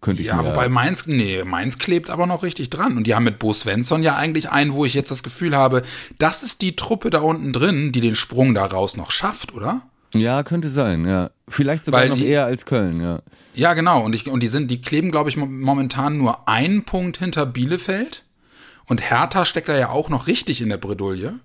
Könnte 0.00 0.22
ich 0.22 0.28
ja, 0.28 0.44
wobei 0.44 0.68
Mainz, 0.68 1.08
nee, 1.08 1.42
Mainz 1.42 1.78
klebt 1.78 2.10
aber 2.10 2.28
noch 2.28 2.44
richtig 2.44 2.70
dran. 2.70 2.96
Und 2.96 3.08
die 3.08 3.16
haben 3.16 3.24
mit 3.24 3.40
Bo 3.40 3.52
Svensson 3.52 4.04
ja 4.04 4.14
eigentlich 4.14 4.50
einen, 4.50 4.72
wo 4.72 4.84
ich 4.84 4.94
jetzt 4.94 5.10
das 5.10 5.24
Gefühl 5.24 5.56
habe, 5.56 5.82
das 6.18 6.44
ist 6.44 6.62
die 6.62 6.76
Truppe 6.76 7.10
da 7.10 7.18
unten 7.18 7.52
drin, 7.52 7.90
die 7.90 8.00
den 8.00 8.14
Sprung 8.14 8.54
da 8.54 8.64
raus 8.66 8.96
noch 8.96 9.10
schafft, 9.10 9.52
oder? 9.52 9.82
Ja, 10.14 10.44
könnte 10.44 10.68
sein, 10.68 11.04
ja. 11.04 11.30
Vielleicht 11.48 11.86
sogar 11.86 12.02
Weil 12.02 12.10
noch 12.10 12.16
die, 12.16 12.26
eher 12.26 12.44
als 12.44 12.64
Köln, 12.64 13.00
ja. 13.00 13.22
Ja, 13.54 13.74
genau. 13.74 14.04
Und, 14.04 14.14
ich, 14.14 14.28
und 14.28 14.40
die 14.40 14.48
sind, 14.48 14.70
die 14.70 14.80
kleben, 14.80 15.10
glaube 15.10 15.30
ich, 15.30 15.36
momentan 15.36 16.16
nur 16.16 16.48
einen 16.48 16.84
Punkt 16.84 17.18
hinter 17.18 17.44
Bielefeld. 17.44 18.24
Und 18.86 19.10
Hertha 19.10 19.44
steckt 19.44 19.68
da 19.68 19.76
ja 19.76 19.88
auch 19.88 20.08
noch 20.08 20.28
richtig 20.28 20.60
in 20.60 20.68
der 20.68 20.78
Bredouille. 20.78 21.40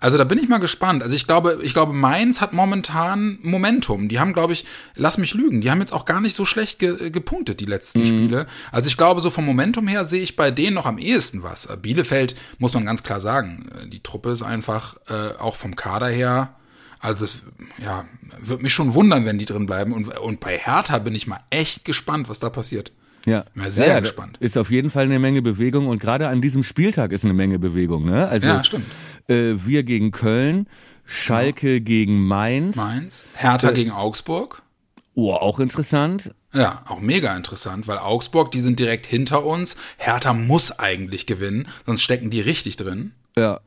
Also 0.00 0.18
da 0.18 0.24
bin 0.24 0.38
ich 0.38 0.48
mal 0.48 0.58
gespannt. 0.58 1.02
Also 1.02 1.14
ich 1.14 1.26
glaube, 1.26 1.60
ich 1.62 1.72
glaube, 1.72 1.92
Mainz 1.92 2.40
hat 2.40 2.52
momentan 2.52 3.38
Momentum. 3.42 4.08
Die 4.08 4.18
haben, 4.18 4.32
glaube 4.32 4.52
ich, 4.52 4.64
lass 4.94 5.18
mich 5.18 5.34
lügen, 5.34 5.60
die 5.60 5.70
haben 5.70 5.80
jetzt 5.80 5.92
auch 5.92 6.04
gar 6.04 6.20
nicht 6.20 6.34
so 6.34 6.44
schlecht 6.44 6.78
ge 6.78 7.10
gepunktet, 7.10 7.60
die 7.60 7.66
letzten 7.66 8.00
mhm. 8.00 8.06
Spiele. 8.06 8.46
Also 8.72 8.88
ich 8.88 8.96
glaube, 8.96 9.20
so 9.20 9.30
vom 9.30 9.44
Momentum 9.44 9.88
her 9.88 10.04
sehe 10.04 10.22
ich 10.22 10.36
bei 10.36 10.50
denen 10.50 10.74
noch 10.74 10.86
am 10.86 10.98
ehesten 10.98 11.42
was. 11.42 11.66
Äh, 11.66 11.76
Bielefeld, 11.80 12.34
muss 12.58 12.74
man 12.74 12.84
ganz 12.84 13.02
klar 13.02 13.20
sagen, 13.20 13.68
äh, 13.82 13.88
die 13.88 14.02
Truppe 14.02 14.30
ist 14.30 14.42
einfach 14.42 14.96
äh, 15.08 15.36
auch 15.38 15.56
vom 15.56 15.76
Kader 15.76 16.08
her 16.08 16.54
Also 17.00 17.24
es, 17.24 17.42
ja, 17.78 18.04
wird 18.40 18.62
mich 18.62 18.72
schon 18.72 18.94
wundern, 18.94 19.24
wenn 19.24 19.38
die 19.38 19.44
drin 19.44 19.66
bleiben. 19.66 19.92
Und, 19.92 20.16
und 20.18 20.40
bei 20.40 20.56
Hertha 20.56 20.98
bin 20.98 21.14
ich 21.14 21.26
mal 21.26 21.40
echt 21.50 21.84
gespannt, 21.84 22.28
was 22.28 22.40
da 22.40 22.50
passiert. 22.50 22.92
Ja. 23.26 23.44
Bin 23.54 23.70
sehr 23.70 23.88
ja, 23.88 24.00
gespannt. 24.00 24.36
Ist 24.40 24.56
auf 24.56 24.70
jeden 24.70 24.90
Fall 24.90 25.04
eine 25.04 25.18
Menge 25.18 25.42
Bewegung 25.42 25.86
und 25.88 26.00
gerade 26.00 26.28
an 26.28 26.40
diesem 26.40 26.64
Spieltag 26.64 27.12
ist 27.12 27.24
eine 27.24 27.34
Menge 27.34 27.58
Bewegung. 27.58 28.06
Ne? 28.06 28.28
Also 28.28 28.46
ja, 28.46 28.64
stimmt. 28.64 28.86
Äh, 29.28 29.54
wir 29.64 29.82
gegen 29.82 30.10
Köln, 30.10 30.68
Schalke 31.04 31.74
ja. 31.74 31.78
gegen 31.78 32.26
Mainz. 32.26 32.76
Mainz. 32.76 33.24
Hertha 33.34 33.70
äh, 33.70 33.74
gegen 33.74 33.90
Augsburg. 33.90 34.62
Oh, 35.14 35.32
auch 35.32 35.58
interessant. 35.58 36.32
Ja, 36.52 36.82
auch 36.88 37.00
mega 37.00 37.36
interessant, 37.36 37.86
weil 37.86 37.98
Augsburg, 37.98 38.50
die 38.50 38.60
sind 38.60 38.78
direkt 38.78 39.06
hinter 39.06 39.44
uns. 39.44 39.76
Hertha 39.96 40.32
muss 40.32 40.78
eigentlich 40.78 41.26
gewinnen, 41.26 41.68
sonst 41.84 42.02
stecken 42.02 42.30
die 42.30 42.40
richtig 42.40 42.76
drin. 42.76 43.12
Ja. 43.36 43.60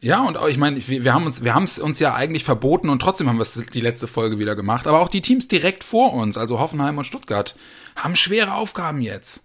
Ja, 0.00 0.22
und 0.22 0.36
auch, 0.36 0.48
ich 0.48 0.58
meine, 0.58 0.86
wir, 0.86 1.04
wir 1.04 1.14
haben 1.14 1.24
uns, 1.24 1.44
wir 1.44 1.54
haben 1.54 1.64
es 1.64 1.78
uns 1.78 1.98
ja 1.98 2.14
eigentlich 2.14 2.44
verboten 2.44 2.90
und 2.90 3.00
trotzdem 3.00 3.28
haben 3.28 3.38
wir 3.38 3.42
es 3.42 3.54
die 3.54 3.80
letzte 3.80 4.06
Folge 4.06 4.38
wieder 4.38 4.54
gemacht. 4.54 4.86
Aber 4.86 5.00
auch 5.00 5.08
die 5.08 5.22
Teams 5.22 5.48
direkt 5.48 5.82
vor 5.82 6.12
uns, 6.12 6.36
also 6.36 6.58
Hoffenheim 6.58 6.98
und 6.98 7.04
Stuttgart, 7.04 7.56
haben 7.96 8.14
schwere 8.14 8.54
Aufgaben 8.54 9.00
jetzt. 9.00 9.43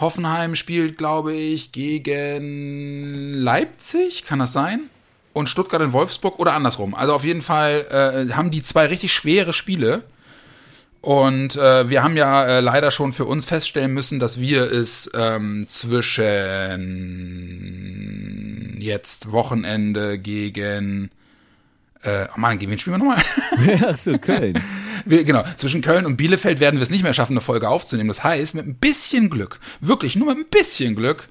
Hoffenheim 0.00 0.56
spielt, 0.56 0.96
glaube 0.98 1.34
ich, 1.34 1.72
gegen 1.72 3.34
Leipzig, 3.34 4.24
kann 4.24 4.38
das 4.38 4.52
sein? 4.52 4.80
Und 5.32 5.48
Stuttgart 5.48 5.82
in 5.82 5.92
Wolfsburg 5.92 6.38
oder 6.38 6.54
andersrum. 6.54 6.94
Also 6.94 7.14
auf 7.14 7.22
jeden 7.22 7.42
Fall 7.42 8.26
äh, 8.30 8.32
haben 8.32 8.50
die 8.50 8.62
zwei 8.62 8.86
richtig 8.86 9.12
schwere 9.12 9.52
Spiele. 9.52 10.02
Und 11.02 11.56
äh, 11.56 11.88
wir 11.88 12.02
haben 12.02 12.16
ja 12.16 12.44
äh, 12.44 12.60
leider 12.60 12.90
schon 12.90 13.12
für 13.12 13.26
uns 13.26 13.46
feststellen 13.46 13.92
müssen, 13.92 14.18
dass 14.20 14.40
wir 14.40 14.70
es 14.70 15.10
ähm, 15.14 15.66
zwischen 15.68 16.98
jetzt 18.78 19.30
Wochenende 19.32 20.18
gegen 20.18 21.10
äh, 22.02 22.26
oh 22.34 22.40
Mann, 22.40 22.58
gegen 22.58 22.72
wen 22.72 22.78
spielen 22.78 23.00
wir 23.00 23.06
nochmal? 23.06 23.22
Ach 23.92 23.98
so, 23.98 24.18
Köln. 24.18 24.62
Wir, 25.10 25.24
genau, 25.24 25.44
zwischen 25.56 25.80
Köln 25.80 26.06
und 26.06 26.16
Bielefeld 26.16 26.60
werden 26.60 26.76
wir 26.76 26.84
es 26.84 26.90
nicht 26.90 27.02
mehr 27.02 27.12
schaffen, 27.12 27.32
eine 27.32 27.40
Folge 27.40 27.68
aufzunehmen. 27.68 28.06
Das 28.06 28.22
heißt, 28.22 28.54
mit 28.54 28.64
ein 28.64 28.76
bisschen 28.76 29.28
Glück, 29.28 29.58
wirklich 29.80 30.14
nur 30.14 30.28
mit 30.28 30.38
ein 30.38 30.48
bisschen 30.48 30.94
Glück, 30.94 31.28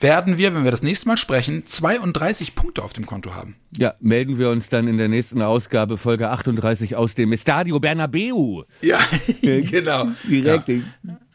werden 0.00 0.38
wir, 0.38 0.54
wenn 0.54 0.64
wir 0.64 0.70
das 0.70 0.82
nächste 0.82 1.08
Mal 1.08 1.18
sprechen, 1.18 1.66
32 1.66 2.54
Punkte 2.54 2.82
auf 2.82 2.94
dem 2.94 3.04
Konto 3.04 3.34
haben. 3.34 3.56
Ja, 3.76 3.94
melden 4.00 4.38
wir 4.38 4.48
uns 4.48 4.70
dann 4.70 4.88
in 4.88 4.96
der 4.96 5.08
nächsten 5.08 5.42
Ausgabe, 5.42 5.98
Folge 5.98 6.30
38 6.30 6.96
aus 6.96 7.14
dem 7.14 7.32
Estadio 7.32 7.78
Bernabeu. 7.78 8.62
Ja, 8.80 9.00
genau. 9.42 10.08
Direkt. 10.24 10.68
Ja. 10.68 10.76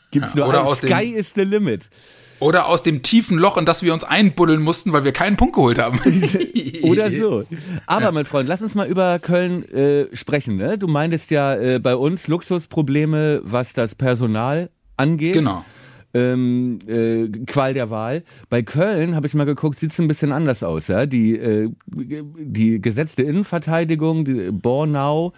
Gibt's 0.10 0.34
ja, 0.34 0.40
nur 0.40 0.48
oder 0.48 0.66
aus 0.66 0.80
Sky 0.80 1.12
dem, 1.12 1.16
is 1.18 1.34
the 1.36 1.44
limit. 1.44 1.90
Oder 2.44 2.68
aus 2.68 2.84
dem 2.84 3.02
tiefen 3.02 3.38
Loch, 3.38 3.58
in 3.58 3.66
das 3.66 3.84
wir 3.84 3.94
uns 3.94 4.04
einbuddeln 4.04 4.62
mussten, 4.62 4.94
weil 4.94 5.04
wir 5.04 5.12
keinen 5.12 5.38
Punkt 5.38 5.56
geholt 5.56 5.80
haben. 5.80 6.00
oder 6.84 7.10
so. 7.10 7.44
Aber, 7.86 8.02
ja. 8.06 8.12
mein 8.12 8.26
Freund, 8.26 8.50
lass 8.50 8.62
uns 8.62 8.76
mal 8.76 8.88
über 8.88 9.20
Köln 9.20 9.64
äh, 9.72 10.16
sprechen. 10.16 10.58
Ne? 10.58 10.78
Du 10.78 10.88
meintest 10.88 11.32
ja 11.32 11.56
äh, 11.56 11.80
bei 11.80 11.96
uns 11.96 12.28
Luxusprobleme, 12.28 13.42
was 13.44 13.74
das 13.74 13.96
Personal 13.96 14.70
angeht. 14.98 15.34
Genau 15.34 15.64
ähm, 16.14 16.80
äh, 16.88 17.28
Qual 17.46 17.74
der 17.74 17.90
Wahl. 17.90 18.24
Bei 18.50 18.62
Köln 18.62 19.16
habe 19.16 19.28
ich 19.28 19.34
mal 19.34 19.46
geguckt, 19.46 19.80
sieht 19.80 19.92
es 19.92 20.00
ein 20.00 20.08
bisschen 20.08 20.32
anders 20.32 20.64
aus. 20.64 20.88
Ja? 20.88 21.06
Die, 21.06 21.38
äh, 21.38 21.70
die 21.88 22.82
gesetzte 22.82 23.24
Innenverteidigung, 23.24 24.26
die 24.26 24.52
Bornau 24.52 25.34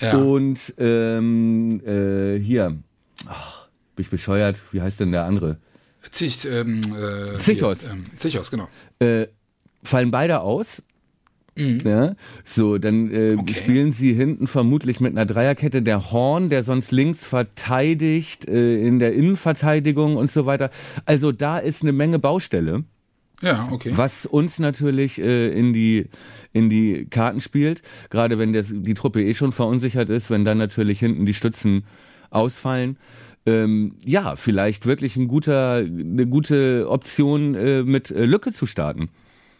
ja. 0.00 0.16
und 0.16 0.74
ähm, 0.78 1.80
äh, 1.84 2.38
hier, 2.38 2.78
ach, 3.26 3.68
bin 3.96 4.04
ich 4.04 4.10
bescheuert, 4.10 4.58
wie 4.72 4.80
heißt 4.80 5.00
denn 5.00 5.12
der 5.12 5.24
andere? 5.24 5.58
Zich, 6.12 6.44
ähm, 6.44 6.82
äh, 6.94 7.38
Zichos. 7.38 7.86
ähm, 7.86 8.04
Zichos, 8.16 8.50
genau. 8.50 8.68
Äh, 8.98 9.26
fallen 9.82 10.10
beide 10.10 10.40
aus. 10.40 10.82
Mhm. 11.56 11.80
Ja, 11.84 12.16
so, 12.44 12.78
dann 12.78 13.10
äh, 13.12 13.36
okay. 13.38 13.54
spielen 13.54 13.92
sie 13.92 14.12
hinten 14.12 14.48
vermutlich 14.48 14.98
mit 15.00 15.12
einer 15.12 15.26
Dreierkette. 15.26 15.82
Der 15.82 16.10
Horn, 16.10 16.48
der 16.48 16.64
sonst 16.64 16.90
links 16.90 17.24
verteidigt, 17.24 18.48
äh, 18.48 18.84
in 18.84 18.98
der 18.98 19.14
Innenverteidigung 19.14 20.16
und 20.16 20.32
so 20.32 20.46
weiter. 20.46 20.70
Also 21.06 21.30
da 21.30 21.58
ist 21.58 21.82
eine 21.82 21.92
Menge 21.92 22.18
Baustelle. 22.18 22.84
Ja, 23.40 23.68
okay. 23.70 23.92
Was 23.94 24.26
uns 24.26 24.58
natürlich 24.58 25.20
äh, 25.20 25.48
in 25.48 25.72
die 25.72 26.06
in 26.52 26.70
die 26.70 27.06
Karten 27.10 27.40
spielt, 27.40 27.82
gerade 28.10 28.38
wenn 28.38 28.52
der, 28.52 28.62
die 28.62 28.94
Truppe 28.94 29.22
eh 29.22 29.34
schon 29.34 29.52
verunsichert 29.52 30.08
ist, 30.08 30.30
wenn 30.30 30.44
dann 30.44 30.58
natürlich 30.58 31.00
hinten 31.00 31.26
die 31.26 31.34
Stützen 31.34 31.84
ausfallen. 32.30 32.96
Ähm, 33.46 33.96
ja, 34.04 34.36
vielleicht 34.36 34.86
wirklich 34.86 35.16
ein 35.16 35.28
guter, 35.28 35.76
eine 35.76 36.26
gute 36.26 36.88
Option 36.88 37.54
äh, 37.54 37.82
mit 37.82 38.10
äh, 38.10 38.24
Lücke 38.24 38.52
zu 38.52 38.66
starten. 38.66 39.10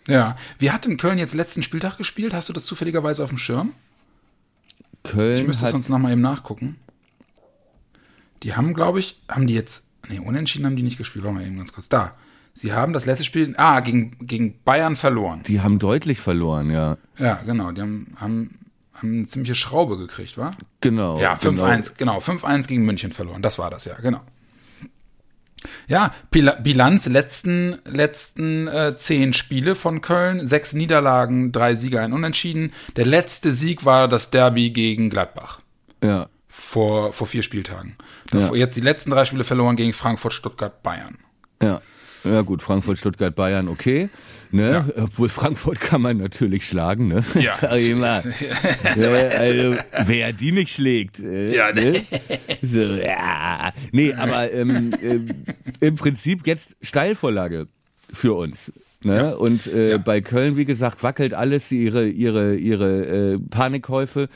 Ja. 0.07 0.37
Wie 0.59 0.71
hat 0.71 0.87
denn 0.87 0.97
Köln 0.97 1.19
jetzt 1.19 1.35
letzten 1.35 1.63
Spieltag 1.63 1.99
gespielt? 1.99 2.33
Hast 2.33 2.49
du 2.49 2.53
das 2.53 2.65
zufälligerweise 2.65 3.23
auf 3.23 3.31
dem 3.31 3.39
Schirm? 3.39 3.73
Köln. 5.03 5.41
Ich 5.41 5.47
müsste 5.47 5.67
es 5.67 5.71
sonst 5.71 5.89
nochmal 5.89 6.13
eben 6.13 6.23
nachgucken. 6.23 6.77
Die 8.43 8.55
haben, 8.55 8.75
glaube 8.75 9.01
ich, 9.01 9.21
haben 9.29 9.47
die 9.47 9.55
jetzt. 9.55 9.85
Nee, 10.09 10.19
unentschieden 10.19 10.67
haben 10.67 10.77
die 10.77 10.83
nicht 10.83 10.99
gespielt. 10.99 11.25
Warte 11.25 11.39
mal 11.39 11.47
eben 11.47 11.57
ganz 11.57 11.73
kurz. 11.73 11.89
Da. 11.89 12.15
Sie 12.53 12.73
haben 12.73 12.93
das 12.93 13.05
letzte 13.05 13.25
Spiel, 13.25 13.53
ah, 13.57 13.81
gegen, 13.81 14.17
gegen 14.21 14.63
Bayern 14.65 14.97
verloren. 14.97 15.43
Die 15.47 15.61
haben 15.61 15.79
deutlich 15.79 16.21
verloren, 16.21 16.71
ja. 16.71 16.97
Ja, 17.19 17.35
genau. 17.45 17.73
Die 17.73 17.81
haben, 17.81 18.17
haben, 18.21 18.59
haben 18.95 19.19
eine 19.19 19.27
ziemliche 19.27 19.55
Schraube 19.55 19.97
gekriegt, 19.97 20.39
wa? 20.39 20.55
Genau. 20.81 21.19
Ja, 21.19 21.35
5-1, 21.35 21.93
genau. 21.97 22.19
5-1 22.19 22.41
genau, 22.41 22.63
gegen 22.67 22.85
München 22.85 23.13
verloren. 23.13 23.43
Das 23.43 23.59
war 23.59 23.71
das, 23.71 23.85
ja, 23.85 23.95
genau. 23.97 24.21
Ja, 25.87 26.15
Bilanz 26.31 27.07
letzten 27.07 27.79
letzten 27.87 28.69
äh, 28.69 28.95
zehn 28.97 29.33
Spiele 29.33 29.75
von 29.75 30.01
Köln, 30.01 30.47
sechs 30.47 30.73
Niederlagen, 30.73 31.53
drei 31.53 31.75
Sieger, 31.75 32.03
ein 32.03 32.13
Unentschieden. 32.13 32.73
Der 32.97 33.07
letzte 33.07 33.53
Sieg 33.53 33.85
war 33.85 34.09
das 34.09 34.31
Derby 34.31 34.71
gegen 34.71 35.11
Gladbach. 35.11 35.61
Ja. 36.03 36.29
Vor 36.49 37.13
vor 37.13 37.27
vier 37.27 37.43
Spieltagen. 37.43 37.97
Ja. 38.33 38.55
Jetzt 38.55 38.77
die 38.77 38.83
letzten 38.83 39.11
drei 39.11 39.25
Spiele 39.25 39.45
verloren 39.45 39.77
gegen 39.77 39.93
Frankfurt, 39.93 40.33
Stuttgart, 40.33 40.83
Bayern. 40.83 41.19
Ja. 41.63 41.81
Ja 42.25 42.41
gut, 42.41 42.63
Frankfurt, 42.63 42.99
Stuttgart, 42.99 43.35
Bayern, 43.35 43.69
okay. 43.69 44.09
Ne? 44.51 44.71
Ja. 44.71 45.05
Obwohl 45.05 45.29
Frankfurt 45.29 45.81
kann 45.81 46.01
man 46.01 46.19
natürlich 46.19 46.67
schlagen, 46.67 47.09
ne? 47.09 47.25
Ja. 47.35 47.55
Sag 47.61 47.79
ich 47.79 47.95
mal. 47.95 48.23
äh, 48.97 49.37
also, 49.37 49.77
wer 50.07 50.33
die 50.33 50.53
nicht 50.53 50.71
schlägt. 50.71 51.21
Äh, 51.21 51.55
ja, 51.55 51.73
ne? 51.73 52.01
So, 52.63 52.81
ja. 52.81 53.73
Nee, 53.93 54.15
aber 54.15 54.53
ähm, 54.53 54.95
äh, 55.03 55.87
im 55.87 55.97
Prinzip 55.97 56.47
jetzt 56.47 56.77
Steilvorlage 56.83 57.69
für 58.13 58.35
uns. 58.35 58.73
Ne? 59.03 59.17
Ja. 59.17 59.31
Und 59.31 59.67
äh, 59.67 59.91
ja. 59.91 59.99
bei 59.99 60.21
Köln, 60.21 60.57
wie 60.57 60.65
gesagt, 60.65 61.03
wackelt 61.03 61.35
alles 61.35 61.71
ihre, 61.71 62.09
ihre, 62.09 62.57
ihre 62.57 63.35
äh, 63.35 63.39
Panikkäufe. 63.39 64.29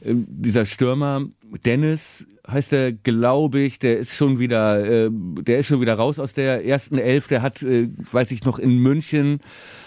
Äh, 0.00 0.14
dieser 0.26 0.66
Stürmer, 0.66 1.26
Dennis, 1.64 2.26
heißt 2.50 2.72
er, 2.72 2.92
glaube 2.92 3.60
ich, 3.60 3.78
der 3.78 3.98
ist 3.98 4.14
schon 4.14 4.38
wieder, 4.38 4.84
äh, 4.84 5.10
der 5.12 5.58
ist 5.58 5.66
schon 5.66 5.80
wieder 5.80 5.94
raus 5.94 6.18
aus 6.18 6.32
der 6.32 6.64
ersten 6.64 6.98
Elf. 6.98 7.28
Der 7.28 7.42
hat, 7.42 7.62
äh, 7.62 7.88
weiß 8.12 8.30
ich 8.30 8.44
noch, 8.44 8.58
in 8.58 8.78
München 8.78 9.40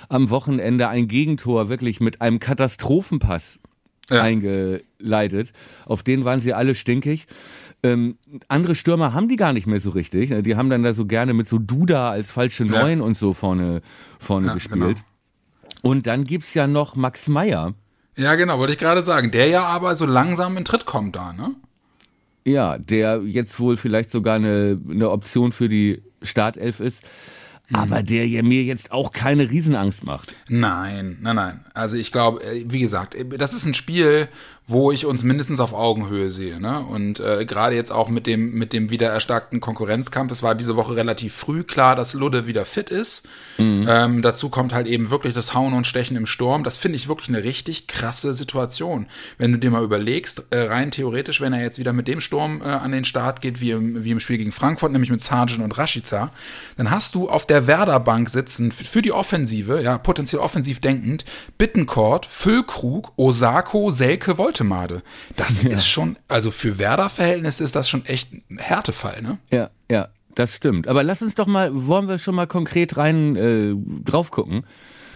am 0.10 0.30
Wochenende 0.30 0.88
ein 0.90 1.08
Gegentor 1.08 1.70
wirklich 1.70 2.00
mit 2.00 2.22
einem 2.22 2.40
Katastrophenpass 2.40 3.60
ja. 4.10 4.22
eingeleitet. 4.22 5.54
Auf 5.86 6.04
den 6.04 6.26
waren 6.26 6.42
sie 6.42 6.54
alle 6.54 6.76
stinkig. 6.76 7.28
Ähm, 7.84 8.18
andere 8.48 8.76
Stürmer 8.76 9.14
haben 9.14 9.28
die 9.28 9.38
gar 9.38 9.54
nicht 9.54 9.66
mehr 9.66 9.80
so 9.80 9.90
richtig. 9.90 10.32
Die 10.44 10.56
haben 10.56 10.70
dann 10.70 10.84
da 10.84 10.94
so 10.94 11.06
gerne 11.06 11.34
mit 11.34 11.50
so 11.50 11.58
Duda 11.58 12.12
als 12.12 12.30
falsche 12.30 12.66
Neun 12.66 13.00
ja. 13.00 13.04
und 13.06 13.18
so 13.18 13.34
vorne, 13.34 13.82
vorne 14.20 14.48
ja, 14.48 14.54
gespielt. 14.54 14.98
Genau. 14.98 15.00
Und 15.82 16.06
dann 16.06 16.26
gibt's 16.26 16.54
ja 16.54 16.68
noch 16.68 16.96
Max 16.96 17.28
Meyer. 17.28 17.74
Ja, 18.16 18.36
genau, 18.36 18.60
wollte 18.60 18.74
ich 18.74 18.80
gerade 18.80 19.02
sagen. 19.02 19.32
Der 19.32 19.48
ja 19.48 19.66
aber 19.66 19.96
so 19.96 20.06
langsam 20.06 20.58
in 20.58 20.66
Tritt 20.66 20.86
kommt 20.86 21.16
da, 21.16 21.34
ne? 21.34 21.56
Ja, 22.46 22.78
der 22.78 23.22
jetzt 23.24 23.60
wohl 23.60 23.78
vielleicht 23.78 24.12
sogar 24.12 24.36
eine, 24.36 24.80
eine 24.90 25.10
Option 25.10 25.52
für 25.52 25.70
die 25.70 26.02
Startelf 26.22 26.80
ist. 26.80 27.04
Mhm. 27.70 27.76
Aber 27.76 28.04
der 28.04 28.28
ja 28.28 28.44
mir 28.44 28.64
jetzt 28.64 28.92
auch 28.92 29.12
keine 29.12 29.50
Riesenangst 29.50 30.04
macht. 30.04 30.36
Nein, 30.50 31.18
nein, 31.22 31.36
nein. 31.36 31.66
Also 31.74 31.98
ich 31.98 32.12
glaube, 32.12 32.44
äh, 32.44 32.66
wie 32.68 32.80
gesagt, 32.80 33.16
äh, 33.16 33.26
das 33.26 33.54
ist 33.54 33.66
ein 33.66 33.74
Spiel, 33.74 34.28
wo 34.68 34.92
ich 34.92 35.06
uns 35.06 35.24
mindestens 35.24 35.60
auf 35.60 35.74
Augenhöhe 35.74 36.30
sehe. 36.30 36.62
Ne? 36.62 36.80
Und 36.80 37.20
äh, 37.20 37.46
gerade 37.46 37.76
jetzt 37.76 37.92
auch 37.92 38.08
mit 38.08 38.26
dem, 38.26 38.54
mit 38.54 38.74
dem 38.74 38.90
wieder 38.90 39.10
erstarkten 39.10 39.60
Konkurrenzkampf, 39.60 40.32
es 40.32 40.44
war 40.44 40.56
diese 40.56 40.76
Woche 40.78 40.96
relativ 40.96 41.34
früh 41.34 41.64
klar, 41.64 41.96
dass 41.96 42.14
Ludde 42.14 42.48
wieder 42.48 42.64
fit 42.64 42.90
ist. 42.90 43.28
Mhm. 43.58 43.86
Ähm, 43.90 44.22
dazu 44.22 44.50
kommt 44.50 44.74
halt 44.74 44.88
eben 44.88 45.10
wirklich 45.10 45.34
das 45.34 45.54
Hauen 45.54 45.74
und 45.74 45.88
Stechen 45.88 46.16
im 46.16 46.26
Sturm. 46.26 46.64
Das 46.64 46.78
finde 46.78 46.96
ich 46.96 47.10
wirklich 47.10 47.30
eine 47.30 47.44
richtig 47.44 47.88
krasse 47.88 48.34
Situation. 48.34 49.08
Wenn 49.38 49.52
du 49.52 49.60
dir 49.60 49.72
mal 49.72 49.84
überlegst, 49.84 50.44
äh, 50.52 50.60
rein 50.60 50.92
theoretisch, 50.92 51.42
wenn 51.42 51.54
er 51.54 51.62
jetzt 51.62 51.80
wieder 51.80 51.92
mit 51.92 52.08
dem 52.08 52.22
Sturm 52.22 52.62
äh, 52.62 52.66
an 52.66 52.92
den 52.94 53.04
Start 53.04 53.42
geht, 53.42 53.60
wie 53.60 53.72
im, 53.72 54.06
wie 54.06 54.12
im 54.12 54.20
Spiel 54.22 54.38
gegen 54.38 54.54
Frankfurt, 54.54 54.92
nämlich 54.92 55.12
mit 55.12 55.22
Sargent 55.22 55.64
und 55.64 55.78
Rashica, 55.78 56.32
dann 56.78 56.92
hast 56.92 57.16
du 57.16 57.30
auf 57.30 57.46
der 57.46 57.68
Werder-Bank 57.68 58.30
sitzen 58.30 58.72
für 58.72 59.02
die 59.02 59.12
Offensive, 59.12 59.82
ja, 59.82 59.98
potenziell 59.98 60.42
offensiv 60.42 60.80
denkend, 60.80 61.26
Bittencourt, 61.58 62.26
Füllkrug, 62.26 63.12
Osako, 63.18 63.92
Selke, 63.92 64.38
Made. 64.60 65.02
Das 65.36 65.64
ja. 65.64 65.70
ist 65.70 65.88
schon, 65.88 66.18
also 66.28 66.52
für 66.52 66.78
Werder-Verhältnisse 66.78 67.64
ist 67.64 67.76
das 67.76 67.90
schon 67.90 68.06
echt 68.06 68.32
ein 68.34 68.58
Härtefall, 68.58 69.22
ne? 69.22 69.40
Ja, 69.52 69.70
ja, 69.90 70.10
das 70.36 70.56
stimmt. 70.56 70.88
Aber 70.88 71.04
lass 71.04 71.22
uns 71.22 71.36
doch 71.36 71.48
mal, 71.48 71.70
wollen 71.88 72.08
wir 72.08 72.20
schon 72.20 72.36
mal 72.36 72.48
konkret 72.48 72.98
rein 72.98 73.36
äh, 73.36 73.74
drauf 74.04 74.32
gucken? 74.32 74.66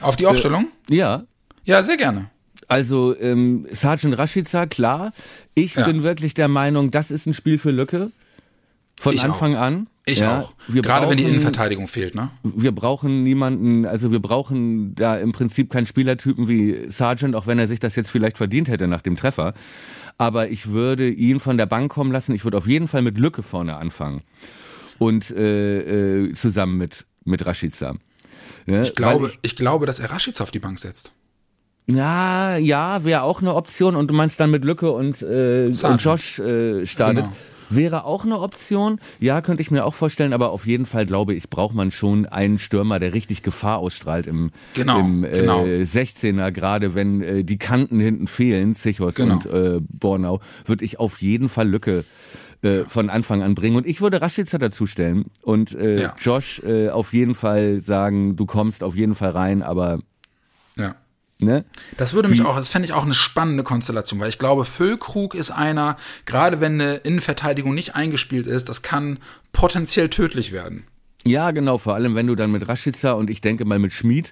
Auf 0.01 0.15
die 0.15 0.25
Aufstellung? 0.27 0.67
Äh, 0.89 0.95
ja. 0.95 1.23
Ja, 1.63 1.83
sehr 1.83 1.97
gerne. 1.97 2.29
Also 2.67 3.15
ähm, 3.19 3.67
Sergeant 3.69 4.17
Rashica, 4.17 4.65
klar. 4.65 5.11
Ich 5.53 5.75
ja. 5.75 5.85
bin 5.85 6.03
wirklich 6.03 6.33
der 6.33 6.47
Meinung, 6.47 6.91
das 6.91 7.11
ist 7.11 7.25
ein 7.27 7.33
Spiel 7.33 7.59
für 7.59 7.71
Lücke. 7.71 8.11
Von 8.99 9.13
ich 9.13 9.21
Anfang 9.21 9.55
auch. 9.55 9.61
an. 9.61 9.87
Ich 10.07 10.19
ja, 10.19 10.41
auch. 10.41 10.53
Wir 10.67 10.83
Gerade 10.83 11.07
brauchen, 11.07 11.11
wenn 11.11 11.17
die 11.17 11.23
Innenverteidigung 11.23 11.87
fehlt, 11.87 12.13
ne? 12.13 12.29
Wir 12.43 12.71
brauchen 12.71 13.23
niemanden, 13.23 13.87
also 13.87 14.11
wir 14.11 14.19
brauchen 14.19 14.93
da 14.93 15.17
im 15.17 15.31
Prinzip 15.31 15.71
keinen 15.71 15.87
Spielertypen 15.87 16.47
wie 16.47 16.89
Sargent, 16.89 17.35
auch 17.35 17.47
wenn 17.47 17.57
er 17.57 17.67
sich 17.67 17.79
das 17.79 17.95
jetzt 17.95 18.11
vielleicht 18.11 18.37
verdient 18.37 18.67
hätte 18.67 18.87
nach 18.87 19.01
dem 19.01 19.17
Treffer. 19.17 19.55
Aber 20.19 20.47
ich 20.49 20.67
würde 20.67 21.09
ihn 21.09 21.39
von 21.39 21.57
der 21.57 21.65
Bank 21.65 21.91
kommen 21.91 22.11
lassen. 22.11 22.35
Ich 22.35 22.43
würde 22.43 22.57
auf 22.57 22.67
jeden 22.67 22.87
Fall 22.87 23.01
mit 23.01 23.17
Lücke 23.17 23.41
vorne 23.41 23.77
anfangen. 23.77 24.21
Und 24.99 25.31
äh, 25.31 26.25
äh, 26.27 26.33
zusammen 26.33 26.77
mit, 26.77 27.05
mit 27.25 27.45
Rashica. 27.45 27.95
Ja, 28.67 28.83
ich, 28.83 28.95
glaube, 28.95 29.27
ich, 29.27 29.39
ich 29.41 29.55
glaube, 29.55 29.87
dass 29.87 29.99
er 29.99 30.11
Rashica 30.11 30.43
auf 30.43 30.51
die 30.51 30.59
Bank 30.59 30.79
setzt. 30.79 31.11
Ja, 31.87 32.57
ja, 32.57 33.03
wäre 33.03 33.23
auch 33.23 33.41
eine 33.41 33.53
Option 33.55 33.95
und 33.95 34.07
du 34.07 34.13
meinst 34.13 34.39
dann 34.39 34.51
mit 34.51 34.65
Lücke 34.65 34.91
und, 34.91 35.21
äh, 35.21 35.65
und 35.65 36.01
Josh 36.01 36.39
äh, 36.39 36.85
startet. 36.85 37.25
Genau. 37.25 37.35
Wäre 37.75 38.05
auch 38.05 38.25
eine 38.25 38.39
Option. 38.39 38.99
Ja, 39.19 39.41
könnte 39.41 39.61
ich 39.61 39.71
mir 39.71 39.85
auch 39.85 39.93
vorstellen, 39.93 40.33
aber 40.33 40.51
auf 40.51 40.65
jeden 40.65 40.85
Fall 40.85 41.05
glaube 41.05 41.33
ich, 41.33 41.49
braucht 41.49 41.75
man 41.75 41.91
schon 41.91 42.25
einen 42.25 42.59
Stürmer, 42.59 42.99
der 42.99 43.13
richtig 43.13 43.43
Gefahr 43.43 43.79
ausstrahlt 43.79 44.27
im, 44.27 44.51
genau, 44.73 44.99
im 44.99 45.23
äh, 45.23 45.39
genau. 45.41 45.63
16er, 45.63 46.51
gerade 46.51 46.95
wenn 46.95 47.21
äh, 47.21 47.43
die 47.43 47.57
Kanten 47.57 47.99
hinten 47.99 48.27
fehlen, 48.27 48.75
Zichos 48.75 49.15
genau. 49.15 49.35
und 49.35 49.45
äh, 49.45 49.79
Bornau, 49.81 50.41
würde 50.65 50.85
ich 50.85 50.99
auf 50.99 51.21
jeden 51.21 51.49
Fall 51.49 51.67
Lücke 51.67 52.05
äh, 52.61 52.85
von 52.87 53.09
Anfang 53.09 53.43
an 53.43 53.55
bringen. 53.55 53.75
Und 53.75 53.85
ich 53.85 54.01
würde 54.01 54.21
Raschitzer 54.21 54.59
dazustellen 54.59 55.25
und 55.41 55.75
äh, 55.75 56.01
ja. 56.01 56.15
Josh 56.17 56.61
äh, 56.63 56.89
auf 56.89 57.13
jeden 57.13 57.35
Fall 57.35 57.79
sagen, 57.79 58.35
du 58.35 58.45
kommst 58.45 58.83
auf 58.83 58.95
jeden 58.95 59.15
Fall 59.15 59.31
rein, 59.31 59.61
aber 59.61 59.99
ja. 60.77 60.95
Ne? 61.37 61.65
Das 61.97 62.13
würde 62.13 62.29
mich 62.29 62.43
auch, 62.43 62.55
das 62.55 62.69
fände 62.69 62.87
ich 62.87 62.93
auch 62.93 63.03
eine 63.03 63.13
spannende 63.13 63.63
Konstellation, 63.63 64.19
weil 64.19 64.29
ich 64.29 64.39
glaube, 64.39 64.63
Füllkrug 64.63 65.35
ist 65.35 65.51
einer, 65.51 65.97
gerade 66.25 66.61
wenn 66.61 66.79
eine 66.79 66.95
Innenverteidigung 66.95 67.73
nicht 67.73 67.95
eingespielt 67.95 68.47
ist, 68.47 68.69
das 68.69 68.81
kann 68.81 69.19
potenziell 69.51 70.09
tödlich 70.09 70.53
werden. 70.53 70.87
Ja, 71.25 71.51
genau, 71.51 71.77
vor 71.77 71.95
allem 71.95 72.15
wenn 72.15 72.27
du 72.27 72.35
dann 72.35 72.51
mit 72.51 72.67
Raschitzer 72.67 73.17
und 73.17 73.29
ich 73.29 73.41
denke 73.41 73.65
mal 73.65 73.79
mit 73.79 73.91
Schmid 73.91 74.31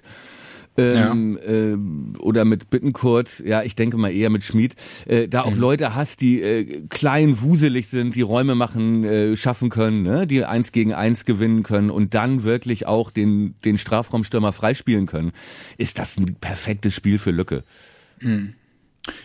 ähm, 0.76 1.38
ja. 1.40 1.52
äh, 1.52 1.76
oder 2.18 2.44
mit 2.44 2.70
Bittenkurt, 2.70 3.40
ja, 3.44 3.62
ich 3.62 3.76
denke 3.76 3.96
mal 3.96 4.12
eher 4.12 4.30
mit 4.30 4.44
Schmid, 4.44 4.74
äh, 5.06 5.28
da 5.28 5.42
auch 5.42 5.54
mhm. 5.54 5.60
Leute 5.60 5.94
hast, 5.94 6.20
die 6.20 6.42
äh, 6.42 6.82
klein, 6.88 7.40
wuselig 7.40 7.88
sind, 7.88 8.14
die 8.14 8.22
Räume 8.22 8.54
machen, 8.54 9.04
äh, 9.04 9.36
schaffen 9.36 9.70
können, 9.70 10.02
ne? 10.02 10.26
die 10.26 10.44
eins 10.44 10.72
gegen 10.72 10.92
eins 10.92 11.24
gewinnen 11.24 11.62
können 11.62 11.90
und 11.90 12.14
dann 12.14 12.44
wirklich 12.44 12.86
auch 12.86 13.10
den, 13.10 13.54
den 13.64 13.78
Strafraumstürmer 13.78 14.52
freispielen 14.52 15.06
können, 15.06 15.32
ist 15.78 15.98
das 15.98 16.16
ein 16.18 16.36
perfektes 16.36 16.94
Spiel 16.94 17.18
für 17.18 17.30
Lücke. 17.30 17.64
Mhm. 18.20 18.54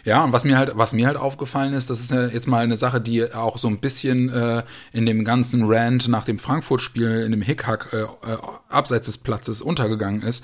Ja, 0.04 0.24
und 0.26 0.34
was 0.34 0.44
mir 0.44 0.58
halt, 0.58 0.72
was 0.76 0.94
mir 0.94 1.08
halt 1.08 1.16
aufgefallen 1.16 1.74
ist, 1.74 1.90
das 1.90 2.02
ist 2.02 2.12
ja 2.12 2.28
jetzt 2.28 2.48
mal 2.48 2.64
eine 2.64 2.76
Sache, 2.76 3.00
die 3.00 3.34
auch 3.34 3.58
so 3.58 3.70
ein 3.70 3.80
bisschen 3.80 4.30
äh, 4.30 4.64
in 4.92 5.06
dem 5.06 5.24
ganzen 5.24 5.64
Rant 5.66 6.10
nach 6.10 6.26
dem 6.26 6.38
Frankfurt-Spiel, 6.38 7.24
in 7.26 7.32
dem 7.32 7.42
Hickhack 7.42 7.94
äh, 7.94 8.02
äh, 8.02 8.38
abseits 8.68 9.06
des 9.06 9.18
Platzes 9.20 9.62
untergegangen 9.62 10.22
ist. 10.22 10.44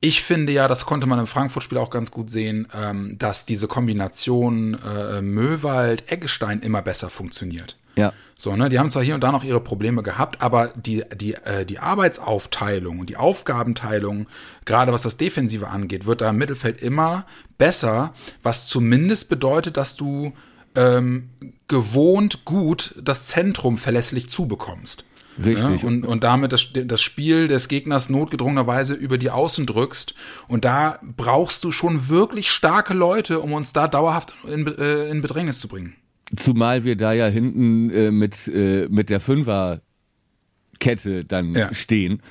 Ich 0.00 0.22
finde 0.22 0.52
ja, 0.52 0.68
das 0.68 0.86
konnte 0.86 1.06
man 1.06 1.18
im 1.18 1.26
Frankfurt-Spiel 1.26 1.78
auch 1.78 1.90
ganz 1.90 2.10
gut 2.12 2.30
sehen, 2.30 2.68
ähm, 2.72 3.16
dass 3.18 3.46
diese 3.46 3.66
Kombination 3.66 4.74
äh, 4.74 5.20
Möwald-Eggestein 5.20 6.60
immer 6.60 6.82
besser 6.82 7.10
funktioniert. 7.10 7.76
Ja. 7.96 8.12
So, 8.36 8.54
ne, 8.54 8.68
die 8.68 8.78
haben 8.78 8.90
zwar 8.90 9.02
hier 9.02 9.16
und 9.16 9.24
da 9.24 9.32
noch 9.32 9.42
ihre 9.42 9.60
Probleme 9.60 10.04
gehabt, 10.04 10.40
aber 10.40 10.68
die, 10.76 11.02
die, 11.16 11.34
äh, 11.34 11.66
die 11.66 11.80
Arbeitsaufteilung 11.80 13.00
und 13.00 13.10
die 13.10 13.16
Aufgabenteilung, 13.16 14.28
gerade 14.64 14.92
was 14.92 15.02
das 15.02 15.16
Defensive 15.16 15.66
angeht, 15.66 16.06
wird 16.06 16.20
da 16.20 16.30
im 16.30 16.36
Mittelfeld 16.36 16.80
immer 16.80 17.26
besser, 17.58 18.14
was 18.44 18.68
zumindest 18.68 19.28
bedeutet, 19.28 19.76
dass 19.76 19.96
du 19.96 20.32
ähm, 20.76 21.30
gewohnt 21.66 22.44
gut 22.44 22.94
das 23.02 23.26
Zentrum 23.26 23.76
verlässlich 23.78 24.30
zubekommst. 24.30 25.04
Richtig. 25.44 25.82
Ja, 25.82 25.88
und, 25.88 26.04
und 26.04 26.24
damit 26.24 26.52
das, 26.52 26.68
das 26.72 27.00
Spiel 27.00 27.48
des 27.48 27.68
Gegners 27.68 28.08
notgedrungenerweise 28.08 28.94
über 28.94 29.18
die 29.18 29.30
Außen 29.30 29.66
drückst. 29.66 30.14
Und 30.48 30.64
da 30.64 30.98
brauchst 31.16 31.64
du 31.64 31.72
schon 31.72 32.08
wirklich 32.08 32.50
starke 32.50 32.94
Leute, 32.94 33.40
um 33.40 33.52
uns 33.52 33.72
da 33.72 33.88
dauerhaft 33.88 34.32
in, 34.52 34.66
äh, 34.66 35.08
in 35.08 35.22
Bedrängnis 35.22 35.60
zu 35.60 35.68
bringen. 35.68 35.94
Zumal 36.36 36.84
wir 36.84 36.96
da 36.96 37.12
ja 37.12 37.26
hinten 37.26 37.90
äh, 37.90 38.10
mit, 38.10 38.48
äh, 38.48 38.86
mit 38.90 39.10
der 39.10 39.20
Fünferkette 39.20 41.24
dann 41.26 41.54
ja. 41.54 41.72
stehen. 41.72 42.22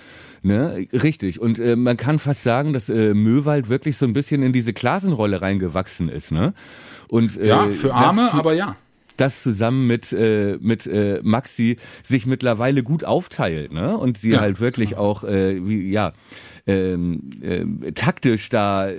Ne? 0.44 0.88
Richtig. 0.94 1.42
Und 1.42 1.60
äh, 1.60 1.76
man 1.76 1.98
kann 1.98 2.20
fast 2.20 2.44
sagen, 2.44 2.74
dass 2.74 2.90
äh, 2.90 3.14
Möwald 3.14 3.70
wirklich 3.70 3.98
so 3.98 4.06
ein 4.06 4.14
bisschen 4.14 4.44
in 4.44 4.54
diese 4.54 4.74
Klasenrolle 4.74 5.42
reingewachsen 5.42 6.10
ist. 6.10 6.32
Ne? 6.32 6.54
Und, 7.08 7.38
äh, 7.38 7.48
ja, 7.48 7.70
für 7.70 7.94
Arme, 7.94 8.34
aber 8.34 8.54
ja 8.54 8.76
das 9.18 9.44
zusammen 9.44 9.88
mit 9.88 10.14
äh, 10.14 10.58
mit 10.62 10.88
äh, 10.88 11.20
Maxi 11.24 11.78
sich 12.04 12.26
mittlerweile 12.26 12.84
gut 12.84 13.04
aufteilt, 13.04 13.72
ne? 13.72 13.98
Und 13.98 14.18
sie 14.18 14.32
ja, 14.32 14.40
halt 14.40 14.60
wirklich 14.60 14.92
klar. 14.92 15.02
auch 15.02 15.24
äh, 15.24 15.68
wie 15.68 15.90
ja 15.92 16.14
ähm, 16.66 17.30
äh, 17.42 17.92
taktisch 17.94 18.50
da 18.50 18.90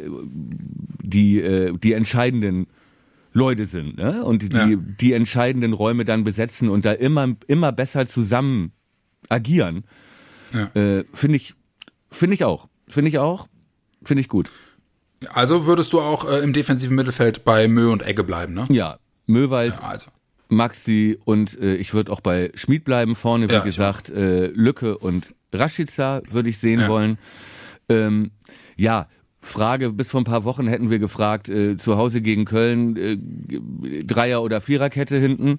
die 1.03 1.41
äh, 1.41 1.77
die 1.77 1.93
entscheidenden 1.93 2.67
Leute 3.33 3.65
sind, 3.65 3.97
ne? 3.97 4.25
Und 4.25 4.43
die 4.43 4.57
ja. 4.57 4.69
die 5.01 5.13
entscheidenden 5.13 5.73
Räume 5.73 6.05
dann 6.05 6.25
besetzen 6.25 6.69
und 6.69 6.85
da 6.85 6.93
immer 6.93 7.37
immer 7.47 7.73
besser 7.73 8.07
zusammen 8.07 8.73
agieren. 9.29 9.85
Ja. 10.53 10.81
Äh, 10.81 11.05
finde 11.13 11.37
ich 11.37 11.55
finde 12.11 12.35
ich 12.35 12.45
auch, 12.45 12.69
finde 12.89 13.09
ich 13.09 13.19
auch, 13.19 13.49
finde 14.03 14.21
ich 14.21 14.29
gut. 14.29 14.51
Also 15.31 15.67
würdest 15.67 15.93
du 15.93 16.01
auch 16.01 16.29
äh, 16.29 16.39
im 16.39 16.53
defensiven 16.53 16.95
Mittelfeld 16.95 17.45
bei 17.45 17.67
Mö 17.67 17.91
und 17.91 18.07
Egge 18.07 18.23
bleiben, 18.23 18.55
ne? 18.55 18.67
Ja, 18.71 18.99
Möwald, 19.29 19.75
ja, 19.75 19.88
also. 19.88 20.07
Maxi 20.49 21.19
und 21.25 21.59
äh, 21.61 21.77
ich 21.77 21.95
würde 21.95 22.11
auch 22.11 22.21
bei 22.21 22.51
Schmid 22.55 22.85
bleiben 22.85 23.14
vorne, 23.14 23.49
wie 23.49 23.55
ja, 23.55 23.61
gesagt, 23.61 24.11
äh, 24.11 24.47
Lücke 24.47 24.99
und 24.99 25.35
Rashica 25.53 26.23
würde 26.31 26.49
ich 26.49 26.59
sehen 26.59 26.81
ja. 26.81 26.88
wollen. 26.88 27.19
Ähm, 27.88 28.33
ja, 28.77 29.09
Frage, 29.41 29.93
bis 29.93 30.11
vor 30.11 30.21
ein 30.21 30.25
paar 30.25 30.45
Wochen 30.45 30.67
hätten 30.67 30.91
wir 30.91 30.99
gefragt, 30.99 31.49
äh, 31.49 31.77
zu 31.77 31.97
Hause 31.97 32.21
gegen 32.21 32.45
Köln, 32.45 32.97
äh, 32.97 34.05
Dreier- 34.05 34.43
oder 34.43 34.61
Viererkette 34.61 35.17
hinten. 35.19 35.59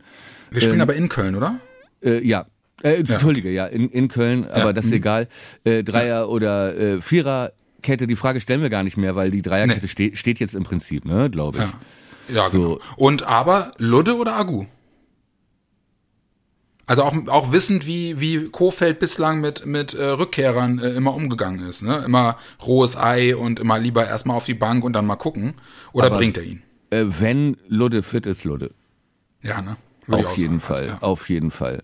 Wir 0.51 0.61
spielen 0.61 0.75
ähm, 0.75 0.81
aber 0.81 0.95
in 0.95 1.09
Köln, 1.09 1.35
oder? 1.35 1.59
Äh, 2.03 2.25
ja. 2.25 2.47
Äh, 2.81 2.95
Entschuldige, 2.95 3.49
ja, 3.51 3.65
in, 3.65 3.89
in 3.89 4.07
Köln, 4.07 4.45
aber 4.45 4.73
das 4.73 4.85
ist 4.85 4.91
mhm. 4.91 4.97
egal. 4.97 5.27
Äh, 5.65 5.83
Dreier- 5.83 6.29
oder 6.29 6.77
äh, 6.77 7.01
Viererkette, 7.01 8.07
die 8.07 8.15
Frage 8.15 8.39
stellen 8.39 8.61
wir 8.61 8.69
gar 8.69 8.83
nicht 8.83 8.97
mehr, 8.97 9.15
weil 9.15 9.31
die 9.31 9.41
Dreierkette 9.41 9.81
nee. 9.81 9.87
steht, 9.87 10.17
steht 10.17 10.39
jetzt 10.39 10.55
im 10.55 10.63
Prinzip, 10.63 11.05
ne, 11.05 11.29
glaube 11.29 11.59
ich. 11.59 11.63
Ja. 12.31 12.49
So. 12.49 12.57
genau. 12.57 12.79
Und 12.95 13.23
aber 13.23 13.73
Ludde 13.77 14.15
oder 14.15 14.35
Agu? 14.35 14.65
Also 16.85 17.03
auch, 17.03 17.13
auch 17.27 17.51
wissend, 17.51 17.85
wie, 17.85 18.19
wie 18.19 18.49
Kofeld 18.49 18.97
bislang 18.97 19.41
mit, 19.41 19.67
mit 19.67 19.93
äh, 19.93 20.05
Rückkehrern 20.05 20.79
äh, 20.79 20.89
immer 20.89 21.13
umgegangen 21.13 21.67
ist. 21.69 21.83
Ne? 21.83 22.01
Immer 22.03 22.37
rohes 22.65 22.97
Ei 22.97 23.35
und 23.35 23.59
immer 23.59 23.77
lieber 23.77 24.07
erstmal 24.07 24.35
auf 24.35 24.45
die 24.45 24.55
Bank 24.55 24.83
und 24.83 24.93
dann 24.93 25.05
mal 25.05 25.15
gucken. 25.15 25.53
Oder 25.91 26.07
Aber, 26.07 26.17
bringt 26.17 26.37
er 26.37 26.43
ihn? 26.43 26.63
Äh, 26.89 27.05
wenn 27.07 27.57
Ludde 27.67 28.01
fit 28.01 28.25
ist, 28.25 28.43
Ludde. 28.43 28.71
Ja, 29.43 29.61
ne? 29.61 29.77
Würde 30.07 30.27
auf 30.27 30.37
jeden 30.37 30.59
Fall, 30.59 30.77
also, 30.77 30.93
ja. 30.93 31.01
auf 31.01 31.29
jeden 31.29 31.51
Fall. 31.51 31.83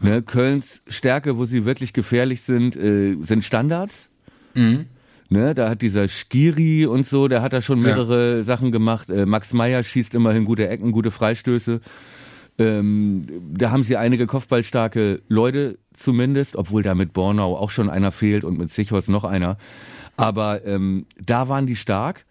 Ne, 0.00 0.22
Kölns 0.22 0.82
Stärke, 0.86 1.36
wo 1.36 1.44
sie 1.44 1.64
wirklich 1.64 1.92
gefährlich 1.92 2.42
sind, 2.42 2.76
äh, 2.76 3.16
sind 3.20 3.44
Standards. 3.44 4.08
Mhm. 4.54 4.86
Ne, 5.30 5.54
da 5.54 5.68
hat 5.68 5.82
dieser 5.82 6.08
Skiri 6.08 6.86
und 6.86 7.04
so, 7.04 7.28
der 7.28 7.42
hat 7.42 7.52
da 7.52 7.60
schon 7.60 7.80
mehrere 7.80 8.38
ja. 8.38 8.44
Sachen 8.44 8.72
gemacht. 8.72 9.10
Äh, 9.10 9.26
Max 9.26 9.52
Meyer 9.52 9.82
schießt 9.82 10.14
immerhin 10.14 10.46
gute 10.46 10.68
Ecken, 10.68 10.90
gute 10.90 11.10
Freistöße. 11.10 11.80
Ähm, 12.58 13.22
da 13.52 13.70
haben 13.70 13.82
sie 13.82 13.96
einige 13.96 14.26
kopfballstarke 14.26 15.22
Leute 15.28 15.78
zumindest, 15.92 16.56
obwohl 16.56 16.82
da 16.82 16.94
mit 16.94 17.12
Bornau 17.12 17.56
auch 17.56 17.70
schon 17.70 17.90
einer 17.90 18.10
fehlt 18.10 18.42
und 18.42 18.58
mit 18.58 18.70
Sichos 18.70 19.08
noch 19.08 19.24
einer. 19.24 19.58
Aber 20.16 20.64
ähm, 20.66 21.06
da 21.24 21.48
waren 21.48 21.66
die 21.66 21.76
stark 21.76 22.24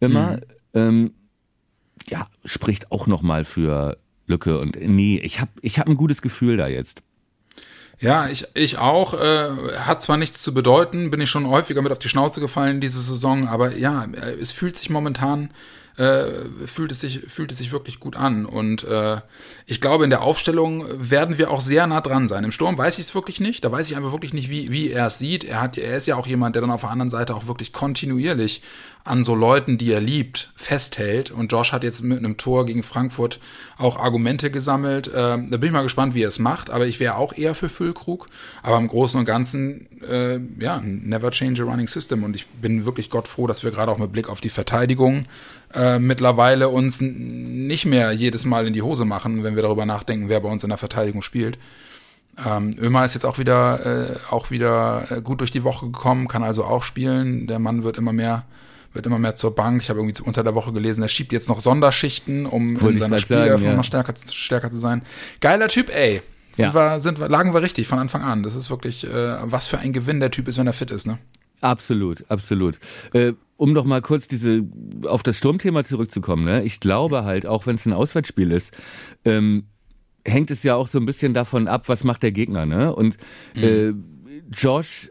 immer. 0.00 0.32
Mhm. 0.32 0.40
Ähm, 0.74 1.10
ja, 2.08 2.26
spricht 2.44 2.90
auch 2.90 3.06
nochmal 3.06 3.44
für 3.44 3.98
Lücke. 4.26 4.58
Und 4.58 4.76
nee, 4.80 5.20
ich 5.22 5.40
habe 5.40 5.50
ich 5.60 5.78
hab 5.78 5.86
ein 5.86 5.96
gutes 5.96 6.22
Gefühl 6.22 6.56
da 6.56 6.66
jetzt. 6.66 7.02
Ja, 8.02 8.26
ich, 8.26 8.46
ich 8.54 8.78
auch. 8.78 9.14
Äh, 9.14 9.50
hat 9.78 10.02
zwar 10.02 10.16
nichts 10.16 10.42
zu 10.42 10.52
bedeuten, 10.52 11.12
bin 11.12 11.20
ich 11.20 11.30
schon 11.30 11.48
häufiger 11.48 11.82
mit 11.82 11.92
auf 11.92 12.00
die 12.00 12.08
Schnauze 12.08 12.40
gefallen 12.40 12.80
diese 12.80 13.00
Saison, 13.00 13.46
aber 13.46 13.76
ja, 13.76 14.06
es 14.40 14.50
fühlt 14.50 14.76
sich 14.76 14.90
momentan 14.90 15.50
äh, 15.96 16.24
fühlt 16.66 16.90
es 16.90 17.00
sich 17.00 17.20
fühlt 17.28 17.52
es 17.52 17.58
sich 17.58 17.72
wirklich 17.72 18.00
gut 18.00 18.16
an 18.16 18.46
und 18.46 18.84
äh, 18.84 19.20
ich 19.66 19.80
glaube 19.80 20.04
in 20.04 20.10
der 20.10 20.22
Aufstellung 20.22 20.84
werden 20.88 21.38
wir 21.38 21.50
auch 21.50 21.60
sehr 21.60 21.86
nah 21.86 22.00
dran 22.00 22.28
sein. 22.28 22.44
Im 22.44 22.52
Sturm 22.52 22.78
weiß 22.78 22.94
ich 22.98 23.06
es 23.06 23.14
wirklich 23.14 23.40
nicht, 23.40 23.64
da 23.64 23.72
weiß 23.72 23.90
ich 23.90 23.96
einfach 23.96 24.12
wirklich 24.12 24.32
nicht, 24.32 24.48
wie 24.48 24.70
wie 24.70 24.90
er 24.90 25.06
es 25.06 25.18
sieht. 25.18 25.44
Er 25.44 25.60
hat 25.60 25.76
er 25.76 25.96
ist 25.96 26.06
ja 26.06 26.16
auch 26.16 26.26
jemand, 26.26 26.56
der 26.56 26.62
dann 26.62 26.70
auf 26.70 26.82
der 26.82 26.90
anderen 26.90 27.10
Seite 27.10 27.34
auch 27.34 27.46
wirklich 27.46 27.72
kontinuierlich 27.72 28.62
an 29.04 29.24
so 29.24 29.34
Leuten, 29.34 29.78
die 29.78 29.90
er 29.90 30.00
liebt, 30.00 30.52
festhält 30.54 31.30
und 31.30 31.50
Josh 31.50 31.72
hat 31.72 31.82
jetzt 31.82 32.02
mit 32.02 32.18
einem 32.18 32.36
Tor 32.36 32.66
gegen 32.66 32.84
Frankfurt 32.84 33.40
auch 33.76 33.96
Argumente 33.96 34.50
gesammelt. 34.50 35.08
Äh, 35.08 35.12
da 35.12 35.36
bin 35.56 35.64
ich 35.64 35.72
mal 35.72 35.82
gespannt, 35.82 36.14
wie 36.14 36.22
er 36.22 36.28
es 36.28 36.38
macht, 36.38 36.70
aber 36.70 36.86
ich 36.86 37.00
wäre 37.00 37.16
auch 37.16 37.32
eher 37.32 37.54
für 37.54 37.68
Füllkrug, 37.68 38.28
aber 38.62 38.78
im 38.78 38.86
Großen 38.86 39.18
und 39.18 39.26
Ganzen 39.26 39.88
äh, 40.02 40.38
ja, 40.58 40.80
never 40.80 41.32
change 41.32 41.62
a 41.62 41.66
running 41.66 41.88
system 41.88 42.22
und 42.22 42.36
ich 42.36 42.46
bin 42.46 42.84
wirklich 42.84 43.10
Gott 43.10 43.26
froh, 43.26 43.46
dass 43.46 43.64
wir 43.64 43.72
gerade 43.72 43.90
auch 43.90 43.98
mit 43.98 44.12
Blick 44.12 44.28
auf 44.28 44.40
die 44.40 44.50
Verteidigung 44.50 45.26
äh, 45.74 45.98
mittlerweile 45.98 46.68
uns 46.68 47.00
nicht 47.00 47.86
mehr 47.86 48.12
jedes 48.12 48.44
Mal 48.44 48.66
in 48.66 48.72
die 48.72 48.82
Hose 48.82 49.04
machen, 49.04 49.42
wenn 49.42 49.56
wir 49.56 49.62
darüber 49.62 49.86
nachdenken, 49.86 50.28
wer 50.28 50.40
bei 50.40 50.48
uns 50.48 50.62
in 50.62 50.68
der 50.68 50.78
Verteidigung 50.78 51.22
spielt. 51.22 51.58
Ähm, 52.44 52.76
Ömer 52.80 53.04
ist 53.04 53.14
jetzt 53.14 53.26
auch 53.26 53.38
wieder, 53.38 53.84
äh, 53.84 54.16
auch 54.30 54.50
wieder 54.50 55.06
äh, 55.10 55.20
gut 55.20 55.40
durch 55.40 55.50
die 55.50 55.64
Woche 55.64 55.86
gekommen, 55.86 56.28
kann 56.28 56.42
also 56.42 56.64
auch 56.64 56.82
spielen. 56.82 57.46
Der 57.46 57.58
Mann 57.58 57.84
wird 57.84 57.98
immer 57.98 58.12
mehr, 58.12 58.44
wird 58.94 59.06
immer 59.06 59.18
mehr 59.18 59.34
zur 59.34 59.54
Bank. 59.54 59.82
Ich 59.82 59.90
habe 59.90 60.00
irgendwie 60.00 60.22
unter 60.22 60.42
der 60.42 60.54
Woche 60.54 60.72
gelesen, 60.72 61.02
er 61.02 61.08
schiebt 61.08 61.32
jetzt 61.32 61.48
noch 61.48 61.60
Sonderschichten, 61.60 62.46
um 62.46 62.80
Wollte 62.80 62.94
in 62.94 62.98
seiner 62.98 63.18
Spieleröffnung 63.18 63.72
ja. 63.72 63.76
noch 63.76 63.84
stärker, 63.84 64.14
stärker 64.30 64.70
zu 64.70 64.78
sein. 64.78 65.02
Geiler 65.40 65.68
Typ, 65.68 65.94
ey. 65.94 66.22
Sind 66.54 66.66
ja. 66.66 66.74
wir, 66.74 67.00
sind 67.00 67.18
lagen 67.18 67.54
wir 67.54 67.62
richtig 67.62 67.86
von 67.86 67.98
Anfang 67.98 68.22
an. 68.22 68.42
Das 68.42 68.56
ist 68.56 68.70
wirklich, 68.70 69.06
äh, 69.06 69.36
was 69.42 69.66
für 69.66 69.78
ein 69.78 69.92
Gewinn 69.92 70.20
der 70.20 70.30
Typ 70.30 70.48
ist, 70.48 70.58
wenn 70.58 70.66
er 70.66 70.74
fit 70.74 70.90
ist, 70.90 71.06
ne? 71.06 71.18
Absolut, 71.62 72.28
absolut. 72.28 72.78
Äh, 73.12 73.32
um 73.56 73.72
noch 73.72 73.84
mal 73.84 74.02
kurz 74.02 74.26
diese 74.26 74.66
auf 75.06 75.22
das 75.22 75.38
Sturmthema 75.38 75.84
zurückzukommen, 75.84 76.44
ne? 76.44 76.64
Ich 76.64 76.80
glaube 76.80 77.24
halt, 77.24 77.46
auch 77.46 77.66
wenn 77.66 77.76
es 77.76 77.86
ein 77.86 77.92
Auswärtsspiel 77.92 78.50
ist, 78.50 78.76
ähm, 79.24 79.68
hängt 80.24 80.50
es 80.50 80.64
ja 80.64 80.74
auch 80.74 80.88
so 80.88 80.98
ein 80.98 81.06
bisschen 81.06 81.32
davon 81.32 81.68
ab, 81.68 81.88
was 81.88 82.02
macht 82.02 82.24
der 82.24 82.32
Gegner, 82.32 82.66
ne? 82.66 82.94
Und 82.94 83.16
äh, 83.54 83.92
Josh 84.52 85.10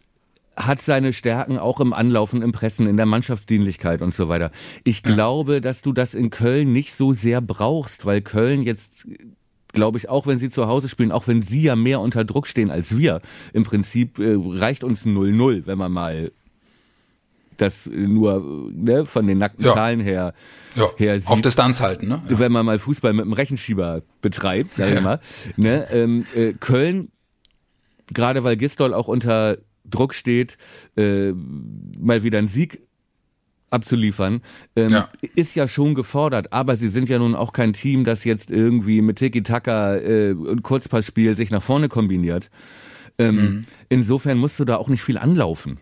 hat 0.58 0.82
seine 0.82 1.14
Stärken 1.14 1.58
auch 1.58 1.80
im 1.80 1.94
Anlaufen, 1.94 2.42
im 2.42 2.52
Pressen, 2.52 2.86
in 2.88 2.98
der 2.98 3.06
Mannschaftsdienlichkeit 3.06 4.02
und 4.02 4.14
so 4.14 4.28
weiter. 4.28 4.52
Ich 4.84 5.02
glaube, 5.02 5.62
dass 5.62 5.82
du 5.82 5.94
das 5.94 6.14
in 6.14 6.30
Köln 6.30 6.74
nicht 6.74 6.94
so 6.94 7.14
sehr 7.14 7.40
brauchst, 7.40 8.06
weil 8.06 8.22
Köln 8.22 8.64
jetzt 8.64 9.08
glaube 9.74 9.98
ich, 9.98 10.10
auch 10.10 10.28
wenn 10.28 10.38
sie 10.38 10.50
zu 10.50 10.68
Hause 10.68 10.90
spielen, 10.90 11.14
auch 11.14 11.28
wenn 11.28 11.42
sie 11.42 11.62
ja 11.62 11.78
mehr 11.78 12.02
unter 12.02 12.26
Druck 12.26 12.48
stehen 12.48 12.70
als 12.70 12.98
wir, 12.98 13.22
im 13.54 13.64
Prinzip 13.64 14.20
äh, 14.20 14.36
reicht 14.38 14.84
uns 14.84 15.06
0-0, 15.06 15.66
wenn 15.66 15.78
man 15.78 15.94
mal 15.94 16.32
das 17.62 17.88
nur 17.88 18.72
ne, 18.74 19.06
von 19.06 19.28
den 19.28 19.38
nackten 19.38 19.66
ja. 19.66 19.74
Zahlen 19.74 20.00
her, 20.00 20.34
ja. 20.76 20.90
her 20.98 21.20
sieht. 21.20 21.30
Auf 21.30 21.42
Distanz 21.42 21.82
halten, 21.82 22.08
ne? 22.08 22.22
Ja. 22.28 22.40
Wenn 22.40 22.52
man 22.52 22.66
mal 22.66 22.80
Fußball 22.80 23.14
mit 23.14 23.24
einem 23.24 23.34
Rechenschieber 23.34 24.02
betreibt, 24.22 24.74
sagen 24.76 24.94
wir 24.94 25.02
mal. 25.02 25.20
Ne, 25.58 25.88
ähm, 25.92 26.26
äh, 26.36 26.54
Köln, 26.54 27.12
gerade 28.08 28.44
weil 28.44 28.58
Gistol 28.58 28.94
auch 28.94 29.08
unter 29.08 29.58
Druck 29.86 30.14
steht, 30.14 30.58
äh, 30.98 31.32
mal 31.32 32.24
wieder 32.24 32.40
einen 32.40 32.48
Sieg 32.48 32.82
abzuliefern, 33.70 34.42
ähm, 34.76 34.92
ja. 34.92 35.10
ist 35.36 35.56
ja 35.56 35.68
schon 35.68 35.96
gefordert. 35.96 36.52
Aber 36.54 36.76
sie 36.76 36.90
sind 36.90 37.10
ja 37.10 37.18
nun 37.20 37.36
auch 37.36 37.54
kein 37.54 37.74
Team, 37.74 38.04
das 38.04 38.24
jetzt 38.24 38.52
irgendwie 38.52 39.02
mit 39.02 39.18
Tiki-Taka 39.18 39.98
äh, 39.98 40.34
und 40.34 40.62
Kurzpassspiel 40.62 41.36
sich 41.36 41.52
nach 41.52 41.64
vorne 41.64 41.88
kombiniert. 41.90 42.50
Ähm, 43.18 43.36
mhm. 43.36 43.66
Insofern 43.90 44.38
musst 44.38 44.60
du 44.60 44.66
da 44.66 44.78
auch 44.78 44.90
nicht 44.90 45.04
viel 45.04 45.18
anlaufen. 45.18 45.80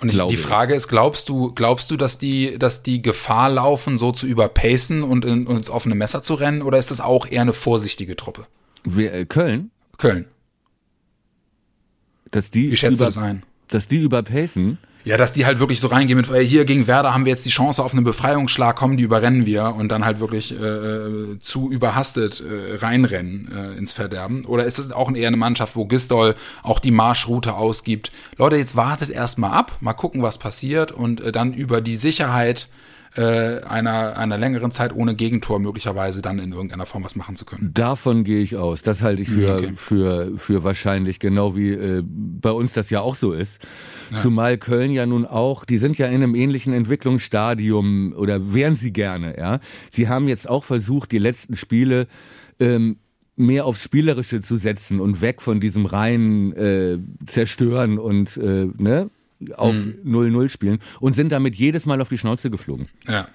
Und 0.00 0.10
ich, 0.12 0.18
die 0.28 0.36
Frage 0.36 0.74
ist, 0.74 0.88
glaubst 0.88 1.28
du, 1.28 1.52
glaubst 1.52 1.90
du, 1.90 1.96
dass 1.96 2.18
die, 2.18 2.58
dass 2.58 2.82
die 2.82 3.02
Gefahr 3.02 3.50
laufen, 3.50 3.98
so 3.98 4.12
zu 4.12 4.26
überpacen 4.26 5.02
und, 5.02 5.24
in, 5.24 5.46
und 5.46 5.56
ins 5.56 5.70
offene 5.70 5.94
Messer 5.94 6.22
zu 6.22 6.34
rennen, 6.34 6.62
oder 6.62 6.78
ist 6.78 6.90
das 6.90 7.00
auch 7.00 7.26
eher 7.26 7.42
eine 7.42 7.52
vorsichtige 7.52 8.16
Truppe? 8.16 8.46
Wir, 8.84 9.12
äh, 9.12 9.26
Köln? 9.26 9.70
Köln. 9.96 10.26
Dass 12.30 12.50
die 12.50 12.70
Wie 12.70 12.76
schätzt 12.76 12.96
über, 12.96 13.06
du 13.06 13.14
das 13.14 13.18
ein? 13.18 13.42
Dass 13.68 13.88
die 13.88 13.98
überpacen? 13.98 14.78
Ja, 15.08 15.16
dass 15.16 15.32
die 15.32 15.46
halt 15.46 15.58
wirklich 15.58 15.80
so 15.80 15.88
reingehen 15.88 16.18
mit, 16.18 16.30
hier 16.46 16.66
gegen 16.66 16.86
Werder 16.86 17.14
haben 17.14 17.24
wir 17.24 17.30
jetzt 17.30 17.46
die 17.46 17.50
Chance 17.50 17.82
auf 17.82 17.94
einen 17.94 18.04
Befreiungsschlag, 18.04 18.76
kommen, 18.76 18.98
die 18.98 19.04
überrennen 19.04 19.46
wir 19.46 19.74
und 19.74 19.88
dann 19.88 20.04
halt 20.04 20.20
wirklich 20.20 20.52
äh, 20.52 21.40
zu 21.40 21.70
überhastet 21.70 22.42
äh, 22.42 22.76
reinrennen 22.76 23.50
äh, 23.50 23.78
ins 23.78 23.92
Verderben. 23.92 24.44
Oder 24.44 24.66
ist 24.66 24.78
es 24.78 24.92
auch 24.92 25.10
eher 25.10 25.28
eine 25.28 25.38
Mannschaft, 25.38 25.76
wo 25.76 25.86
Gistol 25.86 26.34
auch 26.62 26.78
die 26.78 26.90
Marschroute 26.90 27.54
ausgibt? 27.54 28.12
Leute, 28.36 28.56
jetzt 28.56 28.76
wartet 28.76 29.08
erst 29.08 29.38
mal 29.38 29.52
ab, 29.52 29.78
mal 29.80 29.94
gucken, 29.94 30.20
was 30.20 30.36
passiert 30.36 30.92
und 30.92 31.22
äh, 31.22 31.32
dann 31.32 31.54
über 31.54 31.80
die 31.80 31.96
Sicherheit 31.96 32.68
äh, 33.16 33.60
einer, 33.62 34.16
einer 34.16 34.38
längeren 34.38 34.70
Zeit 34.70 34.94
ohne 34.94 35.14
Gegentor 35.14 35.58
möglicherweise 35.58 36.22
dann 36.22 36.38
in 36.38 36.52
irgendeiner 36.52 36.86
Form 36.86 37.04
was 37.04 37.16
machen 37.16 37.36
zu 37.36 37.44
können. 37.44 37.72
Davon 37.74 38.24
gehe 38.24 38.42
ich 38.42 38.56
aus. 38.56 38.82
Das 38.82 39.02
halte 39.02 39.22
ich 39.22 39.30
für, 39.30 39.56
okay. 39.56 39.72
für, 39.76 40.32
für 40.36 40.64
wahrscheinlich, 40.64 41.18
genau 41.18 41.56
wie 41.56 41.70
äh, 41.70 42.02
bei 42.04 42.50
uns 42.50 42.72
das 42.72 42.90
ja 42.90 43.00
auch 43.00 43.14
so 43.14 43.32
ist. 43.32 43.60
Ja. 44.10 44.18
Zumal 44.18 44.58
Köln 44.58 44.90
ja 44.92 45.06
nun 45.06 45.26
auch, 45.26 45.64
die 45.64 45.78
sind 45.78 45.98
ja 45.98 46.06
in 46.06 46.16
einem 46.16 46.34
ähnlichen 46.34 46.72
Entwicklungsstadium 46.72 48.14
oder 48.16 48.54
wären 48.54 48.76
sie 48.76 48.92
gerne, 48.92 49.36
ja. 49.38 49.60
Sie 49.90 50.08
haben 50.08 50.28
jetzt 50.28 50.48
auch 50.48 50.64
versucht, 50.64 51.12
die 51.12 51.18
letzten 51.18 51.56
Spiele 51.56 52.06
ähm, 52.60 52.98
mehr 53.36 53.66
aufs 53.66 53.84
Spielerische 53.84 54.40
zu 54.40 54.56
setzen 54.56 55.00
und 55.00 55.20
weg 55.20 55.40
von 55.40 55.60
diesem 55.60 55.86
reinen 55.86 56.52
äh, 56.52 56.98
Zerstören 57.24 57.98
und 57.98 58.36
äh, 58.36 58.68
ne, 58.76 59.10
auf 59.54 59.74
0-0 59.74 60.30
mhm. 60.30 60.48
spielen 60.48 60.78
und 61.00 61.14
sind 61.14 61.32
damit 61.32 61.54
jedes 61.54 61.86
Mal 61.86 62.00
auf 62.00 62.08
die 62.08 62.18
Schnauze 62.18 62.50
geflogen. 62.50 62.88
Ja. 63.06 63.28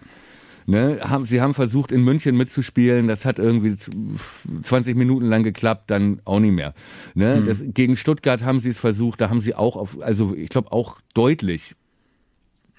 Ne, 0.65 1.01
haben, 1.03 1.25
sie 1.25 1.41
haben 1.41 1.53
versucht, 1.53 1.91
in 1.91 2.03
München 2.03 2.37
mitzuspielen, 2.37 3.09
das 3.09 3.25
hat 3.25 3.37
irgendwie 3.37 3.75
20 3.75 4.95
Minuten 4.95 5.25
lang 5.25 5.43
geklappt, 5.43 5.91
dann 5.91 6.21
auch 6.23 6.39
nicht 6.39 6.53
mehr. 6.53 6.73
Ne, 7.15 7.41
mhm. 7.41 7.45
das, 7.45 7.61
gegen 7.65 7.97
Stuttgart 7.97 8.43
haben 8.43 8.61
sie 8.61 8.69
es 8.69 8.79
versucht, 8.79 9.19
da 9.19 9.29
haben 9.29 9.41
sie 9.41 9.55
auch 9.55 9.75
auf, 9.75 10.01
also 10.01 10.33
ich 10.33 10.49
glaube 10.49 10.71
auch 10.71 11.01
deutlich 11.13 11.75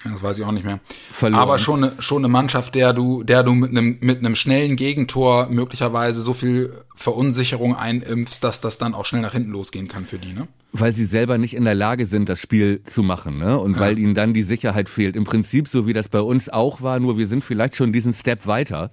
das 0.02 0.22
weiß 0.22 0.38
ich 0.38 0.44
auch 0.44 0.52
nicht 0.52 0.64
mehr. 0.64 0.80
Verloren. 1.10 1.40
Aber 1.40 1.58
schon 1.58 1.84
eine, 1.84 2.02
schon 2.02 2.18
eine 2.18 2.28
Mannschaft, 2.28 2.74
der 2.74 2.92
du, 2.92 3.22
der 3.22 3.42
du 3.42 3.54
mit 3.54 3.70
einem, 3.70 3.96
mit 4.00 4.18
einem 4.18 4.36
schnellen 4.36 4.76
Gegentor 4.76 5.48
möglicherweise 5.48 6.20
so 6.20 6.34
viel 6.34 6.72
Verunsicherung 6.94 7.74
einimpfst, 7.74 8.40
dass 8.44 8.60
das 8.60 8.78
dann 8.78 8.94
auch 8.94 9.06
schnell 9.06 9.22
nach 9.22 9.32
hinten 9.32 9.50
losgehen 9.50 9.88
kann 9.88 10.04
für 10.04 10.18
die, 10.18 10.32
ne? 10.32 10.46
Weil 10.72 10.92
sie 10.92 11.06
selber 11.06 11.38
nicht 11.38 11.54
in 11.54 11.64
der 11.64 11.74
Lage 11.74 12.06
sind, 12.06 12.28
das 12.28 12.40
Spiel 12.40 12.82
zu 12.84 13.02
machen, 13.02 13.38
ne? 13.38 13.58
Und 13.58 13.74
ja. 13.74 13.80
weil 13.80 13.98
ihnen 13.98 14.14
dann 14.14 14.34
die 14.34 14.42
Sicherheit 14.42 14.88
fehlt. 14.88 15.16
Im 15.16 15.24
Prinzip 15.24 15.68
so 15.68 15.86
wie 15.86 15.92
das 15.92 16.08
bei 16.08 16.20
uns 16.20 16.48
auch 16.48 16.82
war, 16.82 17.00
nur 17.00 17.16
wir 17.16 17.26
sind 17.26 17.42
vielleicht 17.42 17.76
schon 17.76 17.92
diesen 17.92 18.12
Step 18.12 18.46
weiter. 18.46 18.90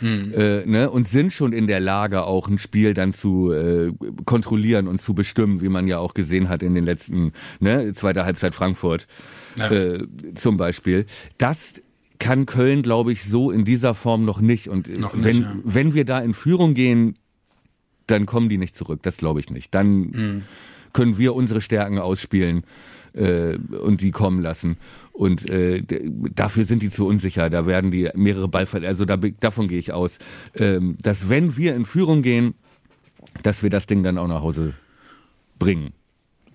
Hm. 0.00 0.32
Äh, 0.32 0.64
ne, 0.64 0.90
und 0.90 1.08
sind 1.08 1.32
schon 1.32 1.52
in 1.52 1.66
der 1.66 1.80
Lage, 1.80 2.22
auch 2.22 2.46
ein 2.46 2.58
Spiel 2.58 2.94
dann 2.94 3.12
zu 3.12 3.52
äh, 3.52 3.90
kontrollieren 4.26 4.86
und 4.86 5.00
zu 5.00 5.12
bestimmen, 5.12 5.60
wie 5.60 5.68
man 5.68 5.88
ja 5.88 5.98
auch 5.98 6.14
gesehen 6.14 6.48
hat 6.48 6.62
in 6.62 6.76
den 6.76 6.84
letzten, 6.84 7.32
ne, 7.58 7.92
zweiter 7.94 8.24
Halbzeit 8.24 8.54
Frankfurt 8.54 9.08
ja. 9.58 9.70
äh, 9.70 10.06
zum 10.34 10.56
Beispiel. 10.56 11.06
Das 11.38 11.82
kann 12.18 12.46
Köln, 12.46 12.82
glaube 12.82 13.12
ich, 13.12 13.24
so 13.24 13.50
in 13.50 13.64
dieser 13.64 13.94
Form 13.94 14.24
noch 14.24 14.40
nicht. 14.40 14.68
Und 14.68 14.88
noch 14.98 15.14
nicht, 15.14 15.24
wenn, 15.24 15.42
ja. 15.42 15.56
wenn 15.64 15.94
wir 15.94 16.04
da 16.04 16.18
in 16.18 16.34
Führung 16.34 16.74
gehen, 16.74 17.14
dann 18.06 18.26
kommen 18.26 18.48
die 18.48 18.58
nicht 18.58 18.76
zurück. 18.76 19.00
Das 19.02 19.18
glaube 19.18 19.40
ich 19.40 19.50
nicht. 19.50 19.74
Dann 19.74 19.98
mhm. 19.98 20.42
können 20.92 21.18
wir 21.18 21.34
unsere 21.34 21.60
Stärken 21.60 21.98
ausspielen 21.98 22.64
äh, 23.12 23.56
und 23.56 24.00
die 24.00 24.10
kommen 24.10 24.42
lassen. 24.42 24.76
Und 25.12 25.48
äh, 25.48 25.82
dafür 26.34 26.64
sind 26.64 26.82
die 26.82 26.90
zu 26.90 27.06
unsicher. 27.06 27.50
Da 27.50 27.66
werden 27.66 27.90
die 27.90 28.08
mehrere 28.14 28.48
Ballfälle. 28.48 28.88
Also 28.88 29.04
da, 29.04 29.16
davon 29.16 29.68
gehe 29.68 29.78
ich 29.78 29.92
aus, 29.92 30.18
ähm, 30.54 30.96
dass 31.02 31.28
wenn 31.28 31.56
wir 31.56 31.74
in 31.74 31.84
Führung 31.84 32.22
gehen, 32.22 32.54
dass 33.42 33.62
wir 33.62 33.70
das 33.70 33.86
Ding 33.86 34.02
dann 34.02 34.18
auch 34.18 34.28
nach 34.28 34.42
Hause 34.42 34.74
bringen. 35.58 35.92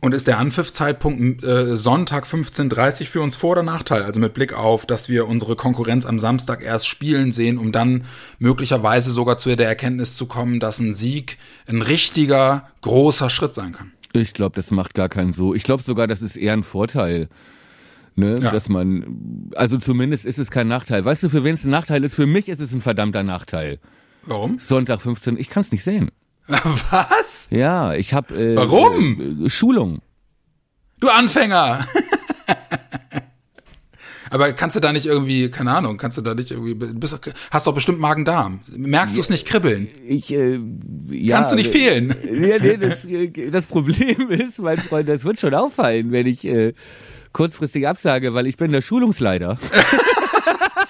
Und 0.04 0.14
ist 0.14 0.28
der 0.28 0.38
Anpfiffzeitpunkt 0.38 1.46
äh, 1.46 1.78
Sonntag 1.78 2.26
15.30 2.26 3.06
für 3.06 3.22
uns 3.22 3.38
Vor- 3.38 3.52
oder 3.52 3.64
Nachteil? 3.64 4.04
Also 4.04 4.20
mit 4.20 4.34
Blick 4.34 4.52
auf, 4.52 4.86
dass 4.86 5.08
wir 5.08 5.30
unsere 5.30 5.56
Konkurrenz 5.56 6.06
am 6.06 6.20
Samstag 6.20 6.62
erst 6.62 6.90
spielen 6.90 7.32
sehen, 7.32 7.58
um 7.58 7.72
dann 7.72 8.04
möglicherweise 8.38 9.12
sogar 9.12 9.38
zu 9.38 9.56
der 9.56 9.70
Erkenntnis 9.70 10.18
zu 10.18 10.26
kommen, 10.26 10.60
dass 10.60 10.80
ein 10.80 10.94
Sieg 10.94 11.38
ein 11.68 11.82
richtiger, 11.82 12.68
großer 12.82 13.30
Schritt 13.30 13.54
sein 13.54 13.72
kann. 13.72 13.94
Ich 14.12 14.34
glaube, 14.34 14.58
das 14.58 14.72
macht 14.72 14.94
gar 14.94 15.08
keinen 15.08 15.32
so. 15.32 15.56
Ich 15.56 15.64
glaube 15.64 15.84
sogar, 15.84 16.06
das 16.06 16.22
ist 16.22 16.36
eher 16.36 16.52
ein 16.52 16.64
Vorteil. 16.64 17.30
Ne, 18.16 18.40
ja. 18.44 18.52
dass 18.52 18.68
man, 18.68 19.50
also 19.56 19.78
zumindest 19.78 20.26
ist 20.26 20.38
es 20.38 20.52
kein 20.52 20.68
Nachteil. 20.68 21.06
Weißt 21.06 21.24
du, 21.24 21.30
für 21.30 21.46
wen 21.46 21.56
es 21.56 21.64
ein 21.64 21.72
Nachteil 21.72 22.04
ist? 22.04 22.14
Für 22.14 22.28
mich 22.28 22.50
ist 22.50 22.60
es 22.60 22.74
ein 22.74 22.82
verdammter 22.82 23.24
Nachteil. 23.24 23.80
Warum? 24.24 24.60
Sonntag 24.60 25.02
15, 25.02 25.38
ich 25.38 25.50
kann 25.50 25.62
es 25.62 25.72
nicht 25.72 25.86
sehen. 25.86 26.12
Was? 26.48 27.48
Ja, 27.50 27.94
ich 27.94 28.14
habe. 28.14 28.36
Äh, 28.36 28.56
Warum? 28.56 29.46
Äh, 29.46 29.50
Schulung. 29.50 30.02
Du 31.00 31.10
Anfänger. 31.10 31.88
Aber 34.30 34.52
kannst 34.54 34.76
du 34.76 34.80
da 34.80 34.92
nicht 34.92 35.06
irgendwie, 35.06 35.52
keine 35.52 35.72
Ahnung, 35.72 35.98
kannst 35.98 36.18
du 36.18 36.22
da 36.24 36.34
nicht 36.34 36.50
irgendwie, 36.50 36.74
bist, 36.74 37.20
hast 37.52 37.68
doch 37.68 37.74
bestimmt 37.76 38.00
Magen-Darm. 38.00 38.62
Merkst 38.76 39.16
du 39.16 39.22
es 39.22 39.30
nicht 39.30 39.46
kribbeln? 39.46 39.88
Ich, 40.08 40.34
äh, 40.34 40.60
ja. 41.12 41.36
Kannst 41.36 41.52
du 41.52 41.56
nicht 41.56 41.70
fehlen? 41.70 42.16
Ja, 42.34 42.58
nee, 42.60 42.78
das, 42.78 43.06
äh, 43.06 43.52
das 43.52 43.68
Problem 43.68 44.32
ist, 44.32 44.60
mein 44.60 44.80
Freund, 44.80 45.08
das 45.08 45.24
wird 45.24 45.40
schon 45.40 45.54
auffallen, 45.54 46.12
wenn 46.12 46.26
ich 46.26 46.46
äh, 46.46 46.74
kurzfristig 47.32 47.88
absage, 47.88 48.34
weil 48.34 48.48
ich 48.48 48.58
bin 48.58 48.72
der 48.72 48.82
Schulungsleiter. 48.82 49.60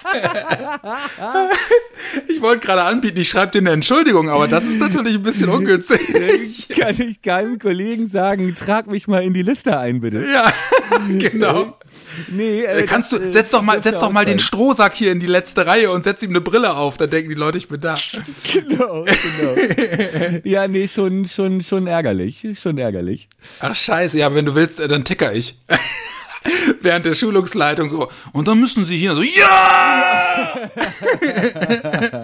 ich 2.28 2.40
wollte 2.40 2.66
gerade 2.66 2.82
anbieten, 2.82 3.18
ich 3.18 3.28
schreibe 3.28 3.52
dir 3.52 3.58
eine 3.58 3.70
Entschuldigung, 3.70 4.28
aber 4.28 4.48
das 4.48 4.66
ist 4.66 4.78
natürlich 4.78 5.14
ein 5.14 5.22
bisschen 5.22 5.48
ungünstig. 5.48 6.68
Kann 6.78 7.00
ich 7.00 7.22
keinem 7.22 7.58
Kollegen 7.58 8.06
sagen, 8.06 8.54
trag 8.54 8.86
mich 8.86 9.08
mal 9.08 9.22
in 9.22 9.34
die 9.34 9.42
Liste 9.42 9.78
ein, 9.78 10.00
bitte. 10.00 10.24
Ja, 10.30 10.52
genau. 11.18 11.78
Nee, 12.28 12.62
äh, 12.62 12.84
Kannst 12.84 13.12
das, 13.12 13.20
du, 13.20 13.30
setz 13.30 13.50
doch 13.50 13.62
mal, 13.62 13.82
setz 13.82 14.00
doch 14.00 14.10
mal 14.10 14.24
den 14.24 14.38
Strohsack 14.38 14.94
hier 14.94 15.12
in 15.12 15.20
die 15.20 15.26
letzte 15.26 15.66
Reihe 15.66 15.90
und 15.90 16.04
setz 16.04 16.22
ihm 16.22 16.30
eine 16.30 16.40
Brille 16.40 16.76
auf, 16.76 16.96
dann 16.96 17.10
denken 17.10 17.30
die 17.30 17.34
Leute, 17.34 17.58
ich 17.58 17.68
bin 17.68 17.80
da. 17.80 17.94
Genau, 18.52 19.04
genau. 19.04 20.40
ja, 20.44 20.68
nee, 20.68 20.88
schon, 20.88 21.26
schon, 21.26 21.62
schon 21.62 21.86
ärgerlich, 21.86 22.46
schon 22.60 22.78
ärgerlich. 22.78 23.28
Ach 23.60 23.74
scheiße, 23.74 24.18
ja, 24.18 24.34
wenn 24.34 24.44
du 24.44 24.54
willst, 24.54 24.80
äh, 24.80 24.88
dann 24.88 25.04
ticker 25.04 25.32
ich. 25.32 25.58
Während 26.80 27.06
der 27.06 27.14
Schulungsleitung 27.14 27.88
so, 27.88 28.08
und 28.32 28.48
dann 28.48 28.60
müssen 28.60 28.84
sie 28.84 28.98
hier 28.98 29.14
so, 29.14 29.22
ja! 29.22 30.54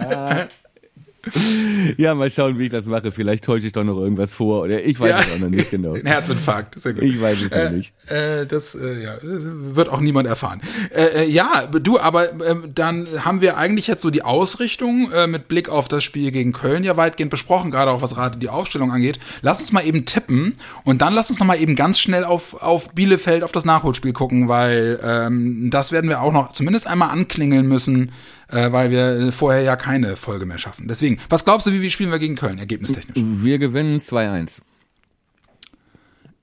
ja, 1.97 2.15
mal 2.15 2.29
schauen, 2.29 2.57
wie 2.59 2.65
ich 2.65 2.71
das 2.71 2.85
mache. 2.85 3.11
Vielleicht 3.11 3.43
täusche 3.43 3.67
ich 3.67 3.73
doch 3.73 3.83
noch 3.83 3.97
irgendwas 3.97 4.33
vor 4.33 4.63
oder 4.63 4.83
ich 4.83 4.99
weiß 4.99 5.09
ja. 5.09 5.19
es 5.19 5.35
auch 5.35 5.39
noch 5.39 5.49
nicht 5.49 5.69
genau. 5.71 5.93
Ein 5.93 6.05
Herzinfarkt, 6.05 6.79
sehr 6.79 6.93
gut. 6.93 7.03
Ich 7.03 7.21
weiß 7.21 7.41
es 7.43 7.51
äh, 7.51 7.65
noch 7.65 7.71
nicht. 7.71 7.93
Äh, 8.09 8.45
das 8.45 8.75
äh, 8.75 9.03
ja, 9.03 9.17
wird 9.21 9.89
auch 9.89 9.99
niemand 9.99 10.27
erfahren. 10.27 10.61
Äh, 10.93 11.23
äh, 11.23 11.29
ja, 11.29 11.67
du, 11.67 11.99
aber 11.99 12.33
ähm, 12.43 12.71
dann 12.73 13.07
haben 13.23 13.41
wir 13.41 13.57
eigentlich 13.57 13.87
jetzt 13.87 14.01
so 14.01 14.09
die 14.09 14.23
Ausrichtung 14.23 15.11
äh, 15.11 15.27
mit 15.27 15.47
Blick 15.47 15.69
auf 15.69 15.87
das 15.87 16.03
Spiel 16.03 16.31
gegen 16.31 16.51
Köln 16.51 16.83
ja 16.83 16.97
weitgehend 16.97 17.31
besprochen, 17.31 17.71
gerade 17.71 17.91
auch 17.91 18.01
was 18.01 18.15
gerade 18.15 18.37
die 18.37 18.49
Aufstellung 18.49 18.91
angeht. 18.91 19.19
Lass 19.41 19.59
uns 19.59 19.71
mal 19.71 19.85
eben 19.85 20.05
tippen 20.05 20.53
und 20.83 21.01
dann 21.01 21.13
lass 21.13 21.29
uns 21.29 21.39
noch 21.39 21.47
mal 21.47 21.59
eben 21.59 21.75
ganz 21.75 21.99
schnell 21.99 22.23
auf, 22.23 22.61
auf 22.61 22.89
Bielefeld, 22.89 23.43
auf 23.43 23.51
das 23.51 23.65
Nachholspiel 23.65 24.13
gucken, 24.13 24.47
weil 24.47 24.99
ähm, 25.03 25.69
das 25.71 25.91
werden 25.91 26.09
wir 26.09 26.21
auch 26.21 26.33
noch 26.33 26.53
zumindest 26.53 26.87
einmal 26.87 27.09
anklingeln 27.09 27.67
müssen 27.67 28.11
äh, 28.51 28.71
weil 28.71 28.91
wir 28.91 29.31
vorher 29.31 29.61
ja 29.61 29.75
keine 29.75 30.15
Folge 30.15 30.45
mehr 30.45 30.57
schaffen. 30.57 30.87
Deswegen, 30.87 31.19
was 31.29 31.45
glaubst 31.45 31.67
du, 31.67 31.73
wie, 31.73 31.81
wie 31.81 31.89
spielen 31.89 32.11
wir 32.11 32.19
gegen 32.19 32.35
Köln, 32.35 32.59
ergebnistechnisch? 32.59 33.15
Wir 33.15 33.59
gewinnen 33.59 33.99
2-1. 33.99 34.61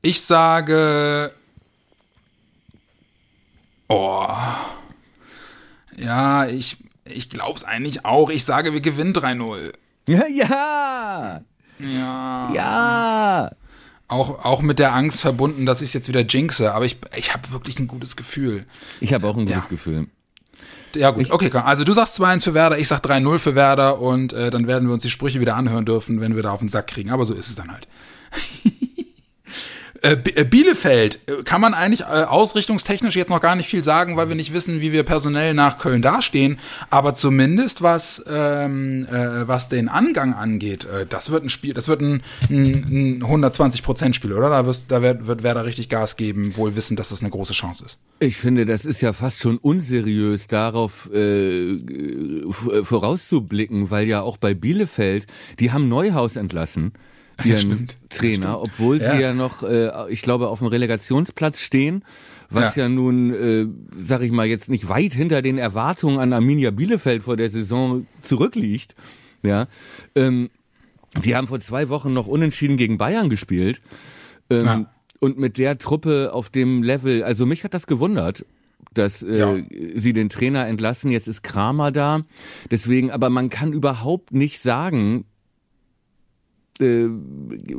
Ich 0.03 0.21
sage. 0.23 1.33
Oh. 3.88 4.27
Ja, 5.97 6.47
ich, 6.47 6.77
ich 7.05 7.31
glaube 7.31 7.59
es 7.59 7.64
eigentlich 7.64 8.05
auch. 8.05 8.31
Ich 8.31 8.44
sage, 8.44 8.73
wir 8.73 8.81
gewinnen 8.81 9.12
3-0. 9.12 9.73
Ja, 10.07 10.27
ja. 10.27 11.42
Ja. 11.79 12.53
Ja. 12.55 13.51
Auch, 14.09 14.44
auch 14.44 14.62
mit 14.62 14.79
der 14.79 14.94
Angst 14.94 15.21
verbunden, 15.21 15.66
dass 15.66 15.83
ich 15.83 15.88
es 15.88 15.92
jetzt 15.92 16.09
wieder 16.09 16.23
jinxe, 16.23 16.73
aber 16.73 16.87
ich, 16.87 16.97
ich 17.14 17.35
habe 17.35 17.53
wirklich 17.53 17.79
ein 17.79 17.88
gutes 17.88 18.16
Gefühl. 18.16 18.64
Ich 19.01 19.12
habe 19.12 19.27
auch 19.27 19.37
ein 19.37 19.44
gutes 19.44 19.64
ja. 19.64 19.68
Gefühl. 19.68 20.07
Ja 20.94 21.11
gut, 21.11 21.31
okay, 21.31 21.51
also 21.53 21.85
du 21.85 21.92
sagst 21.92 22.20
2-1 22.20 22.44
für 22.44 22.55
Werder, 22.55 22.79
ich 22.79 22.88
sag 22.88 23.05
3-0 23.05 23.38
für 23.38 23.55
Werder 23.55 24.01
und 24.01 24.33
äh, 24.33 24.51
dann 24.51 24.66
werden 24.66 24.88
wir 24.88 24.94
uns 24.94 25.03
die 25.03 25.11
Sprüche 25.11 25.40
wieder 25.40 25.57
anhören 25.57 25.85
dürfen, 25.85 26.20
wenn 26.20 26.35
wir 26.37 26.42
da 26.42 26.51
auf 26.51 26.61
den 26.61 26.68
Sack 26.68 26.88
kriegen. 26.88 27.11
Aber 27.11 27.24
so 27.24 27.35
ist 27.35 27.48
es 27.48 27.57
dann 27.57 27.70
halt. 27.70 27.87
Äh, 30.02 30.12
äh, 30.12 30.44
Bielefeld 30.44 31.18
äh, 31.26 31.42
kann 31.42 31.61
man 31.61 31.74
eigentlich 31.74 32.06
ausrichtungstechnisch 32.06 33.16
jetzt 33.16 33.30
noch 33.30 33.40
gar 33.40 33.56
nicht 33.56 33.68
viel 33.68 33.82
sagen, 33.82 34.16
weil 34.16 34.28
wir 34.28 34.37
nicht 34.37 34.52
wissen, 34.52 34.80
wie 34.80 34.92
wir 34.92 35.02
personell 35.02 35.54
nach 35.54 35.78
Köln 35.78 36.02
dastehen. 36.02 36.58
Aber 36.90 37.14
zumindest 37.14 37.82
was 37.82 38.24
ähm, 38.28 39.06
äh, 39.06 39.48
was 39.48 39.68
den 39.68 39.88
Angang 39.88 40.34
angeht, 40.34 40.84
äh, 40.84 41.06
das 41.06 41.30
wird 41.30 41.44
ein 41.44 41.48
Spiel, 41.48 41.74
das 41.74 41.88
wird 41.88 42.00
ein, 42.00 42.22
ein, 42.48 43.18
ein 43.18 43.22
120 43.22 43.82
Prozent 43.82 44.14
Spiel, 44.14 44.32
oder? 44.32 44.50
Da, 44.50 44.66
wirst, 44.66 44.90
da 44.90 45.02
wird, 45.02 45.26
wird 45.26 45.42
Werder 45.42 45.64
richtig 45.64 45.88
Gas 45.88 46.16
geben, 46.16 46.56
wohl 46.56 46.76
wissen, 46.76 46.96
dass 46.96 47.08
das 47.08 47.20
eine 47.20 47.30
große 47.30 47.52
Chance 47.52 47.84
ist. 47.84 47.98
Ich 48.20 48.37
finde, 48.37 48.64
das 48.64 48.84
ist 48.84 49.00
ja 49.00 49.12
fast 49.12 49.40
schon 49.40 49.58
unseriös, 49.58 50.46
darauf 50.46 51.11
äh, 51.12 51.78
vorauszublicken, 52.82 53.90
weil 53.90 54.06
ja 54.06 54.20
auch 54.20 54.37
bei 54.37 54.54
Bielefeld, 54.54 55.26
die 55.58 55.72
haben 55.72 55.88
Neuhaus 55.88 56.37
entlassen 56.37 56.92
ihren 57.44 57.70
ja, 57.70 57.94
Trainer, 58.09 58.61
obwohl 58.61 59.01
ja. 59.01 59.14
sie 59.14 59.22
ja 59.22 59.33
noch, 59.33 59.62
äh, 59.62 59.90
ich 60.11 60.22
glaube, 60.22 60.48
auf 60.48 60.59
dem 60.59 60.68
Relegationsplatz 60.68 61.61
stehen, 61.61 62.05
was 62.51 62.77
ja, 62.77 62.85
ja 62.85 62.88
nun, 62.88 63.35
äh, 63.35 63.66
sag 63.96 64.22
ich 64.22 64.33
mal, 64.33 64.46
jetzt 64.46 64.68
nicht 64.70 64.88
weit 64.88 65.12
hinter 65.12 65.42
den 65.42 65.59
Erwartungen 65.59 66.18
an 66.18 66.33
Arminia 66.33 66.70
Bielefeld 66.70 67.22
vor 67.22 67.37
der 67.37 67.51
Saison 67.51 68.07
zurückliegt. 68.22 68.94
Ja, 69.42 69.66
ähm, 70.14 70.51
die 71.24 71.37
haben 71.37 71.46
vor 71.46 71.61
zwei 71.61 71.88
Wochen 71.88 72.12
noch 72.12 72.27
unentschieden 72.27 72.77
gegen 72.77 72.98
Bayern 72.98 73.31
gespielt. 73.31 73.81
Ähm, 74.51 74.64
ja. 74.64 74.92
Und 75.20 75.38
mit 75.38 75.59
der 75.59 75.79
Truppe 75.79 76.31
auf 76.33 76.48
dem 76.48 76.83
Level, 76.83 77.22
also 77.22 77.46
mich 77.46 77.64
hat 77.64 77.74
das 77.74 77.87
gewundert 77.87 78.44
dass 78.94 79.22
äh, 79.22 79.38
ja. 79.38 79.57
sie 79.94 80.12
den 80.12 80.29
Trainer 80.29 80.66
entlassen. 80.66 81.11
Jetzt 81.11 81.29
ist 81.29 81.42
Kramer 81.42 81.92
da. 81.92 82.22
Deswegen, 82.70 83.11
aber 83.11 83.31
man 83.31 83.51
kann 83.51 83.72
überhaupt 83.72 84.33
nicht 84.33 84.61
sagen, 84.61 85.24
äh, 86.80 87.08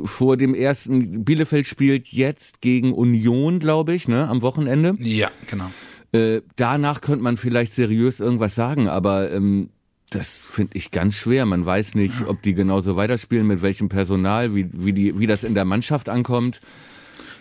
vor 0.04 0.36
dem 0.36 0.54
ersten 0.54 1.24
Bielefeld 1.24 1.66
spielt 1.66 2.08
jetzt 2.08 2.60
gegen 2.60 2.92
Union, 2.92 3.58
glaube 3.58 3.94
ich, 3.94 4.08
ne, 4.08 4.28
am 4.28 4.42
Wochenende. 4.42 4.96
Ja, 4.98 5.30
genau. 5.48 5.70
Äh, 6.12 6.42
danach 6.56 7.00
könnte 7.00 7.22
man 7.22 7.36
vielleicht 7.36 7.72
seriös 7.72 8.20
irgendwas 8.20 8.54
sagen, 8.54 8.88
aber 8.88 9.30
ähm, 9.30 9.70
das 10.10 10.42
finde 10.42 10.76
ich 10.76 10.90
ganz 10.90 11.14
schwer. 11.14 11.46
Man 11.46 11.64
weiß 11.64 11.94
nicht, 11.94 12.26
ob 12.26 12.42
die 12.42 12.54
genauso 12.54 12.96
weiterspielen, 12.96 13.46
mit 13.46 13.62
welchem 13.62 13.88
Personal, 13.88 14.54
wie, 14.54 14.68
wie, 14.72 14.92
die, 14.92 15.18
wie 15.18 15.26
das 15.26 15.44
in 15.44 15.54
der 15.54 15.64
Mannschaft 15.64 16.08
ankommt. 16.08 16.60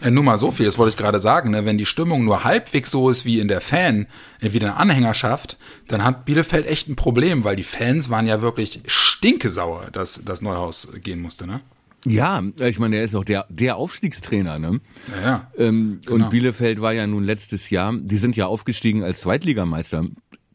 Ja, 0.01 0.11
nur 0.11 0.23
mal 0.23 0.37
so 0.37 0.51
viel, 0.51 0.65
das 0.65 0.77
wollte 0.77 0.91
ich 0.91 0.97
gerade 0.97 1.19
sagen. 1.19 1.51
Ne? 1.51 1.65
Wenn 1.65 1.77
die 1.77 1.85
Stimmung 1.85 2.23
nur 2.25 2.43
halbwegs 2.43 2.91
so 2.91 3.09
ist 3.09 3.25
wie 3.25 3.39
in 3.39 3.47
der 3.47 3.61
Fan, 3.61 4.07
äh, 4.41 4.51
wie 4.51 4.57
in 4.57 4.63
der 4.63 4.77
Anhängerschaft, 4.77 5.57
dann 5.87 6.03
hat 6.03 6.25
Bielefeld 6.25 6.67
echt 6.67 6.87
ein 6.87 6.95
Problem, 6.95 7.43
weil 7.43 7.55
die 7.55 7.63
Fans 7.63 8.09
waren 8.09 8.27
ja 8.27 8.41
wirklich 8.41 8.81
stinkesauer, 8.85 9.89
dass 9.91 10.21
das 10.23 10.41
Neuhaus 10.41 10.89
gehen 11.01 11.21
musste, 11.21 11.47
ne? 11.47 11.61
Ja, 12.05 12.41
ich 12.59 12.79
meine, 12.79 12.95
er 12.95 13.03
ist 13.03 13.15
auch 13.15 13.25
der, 13.25 13.45
der 13.49 13.75
Aufstiegstrainer, 13.75 14.57
ne? 14.57 14.79
Ja, 15.21 15.21
ja. 15.21 15.51
Ähm, 15.57 15.99
genau. 16.05 16.25
Und 16.25 16.29
Bielefeld 16.29 16.81
war 16.81 16.93
ja 16.93 17.05
nun 17.05 17.23
letztes 17.23 17.69
Jahr, 17.69 17.93
die 17.93 18.17
sind 18.17 18.37
ja 18.37 18.45
aufgestiegen 18.47 19.03
als 19.03 19.21
Zweitligameister. 19.21 20.05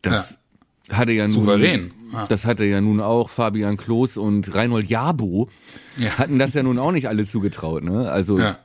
Das 0.01 0.39
ja. 0.89 0.97
hatte 0.97 1.13
ja 1.13 1.29
nun. 1.29 1.35
Souverän. 1.35 1.93
Ja. 2.13 2.27
Das 2.27 2.47
hatte 2.47 2.65
ja 2.65 2.81
nun 2.81 3.01
auch 3.01 3.29
Fabian 3.29 3.77
Klos 3.77 4.17
und 4.17 4.55
Reinhold 4.55 4.89
Jabo. 4.89 5.51
Ja. 5.99 6.17
Hatten 6.17 6.39
das 6.39 6.55
ja 6.55 6.63
nun 6.63 6.79
auch 6.79 6.93
nicht 6.93 7.09
alle 7.09 7.27
zugetraut, 7.27 7.85
ne? 7.85 8.11
Also. 8.11 8.39
Ja. 8.39 8.59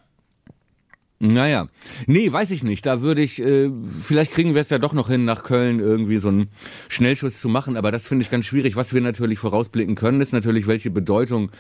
Naja, 1.21 1.67
nee, 2.07 2.31
weiß 2.31 2.51
ich 2.51 2.63
nicht. 2.63 2.85
Da 2.85 3.01
würde 3.01 3.21
ich, 3.21 3.41
äh, 3.41 3.69
vielleicht 4.01 4.31
kriegen 4.31 4.55
wir 4.55 4.61
es 4.61 4.69
ja 4.69 4.77
doch 4.77 4.93
noch 4.93 5.09
hin, 5.09 5.25
nach 5.25 5.43
Köln 5.43 5.81
irgendwie 5.81 6.17
so 6.17 6.29
einen 6.29 6.47
Schnellschuss 6.87 7.41
zu 7.41 7.49
machen. 7.49 7.75
Aber 7.75 7.91
das 7.91 8.07
finde 8.07 8.23
ich 8.23 8.31
ganz 8.31 8.45
schwierig. 8.45 8.77
Was 8.77 8.93
wir 8.93 9.01
natürlich 9.01 9.37
vorausblicken 9.37 9.95
können, 9.95 10.21
ist 10.21 10.31
natürlich, 10.31 10.65
welche 10.65 10.91
Bedeutung 10.91 11.51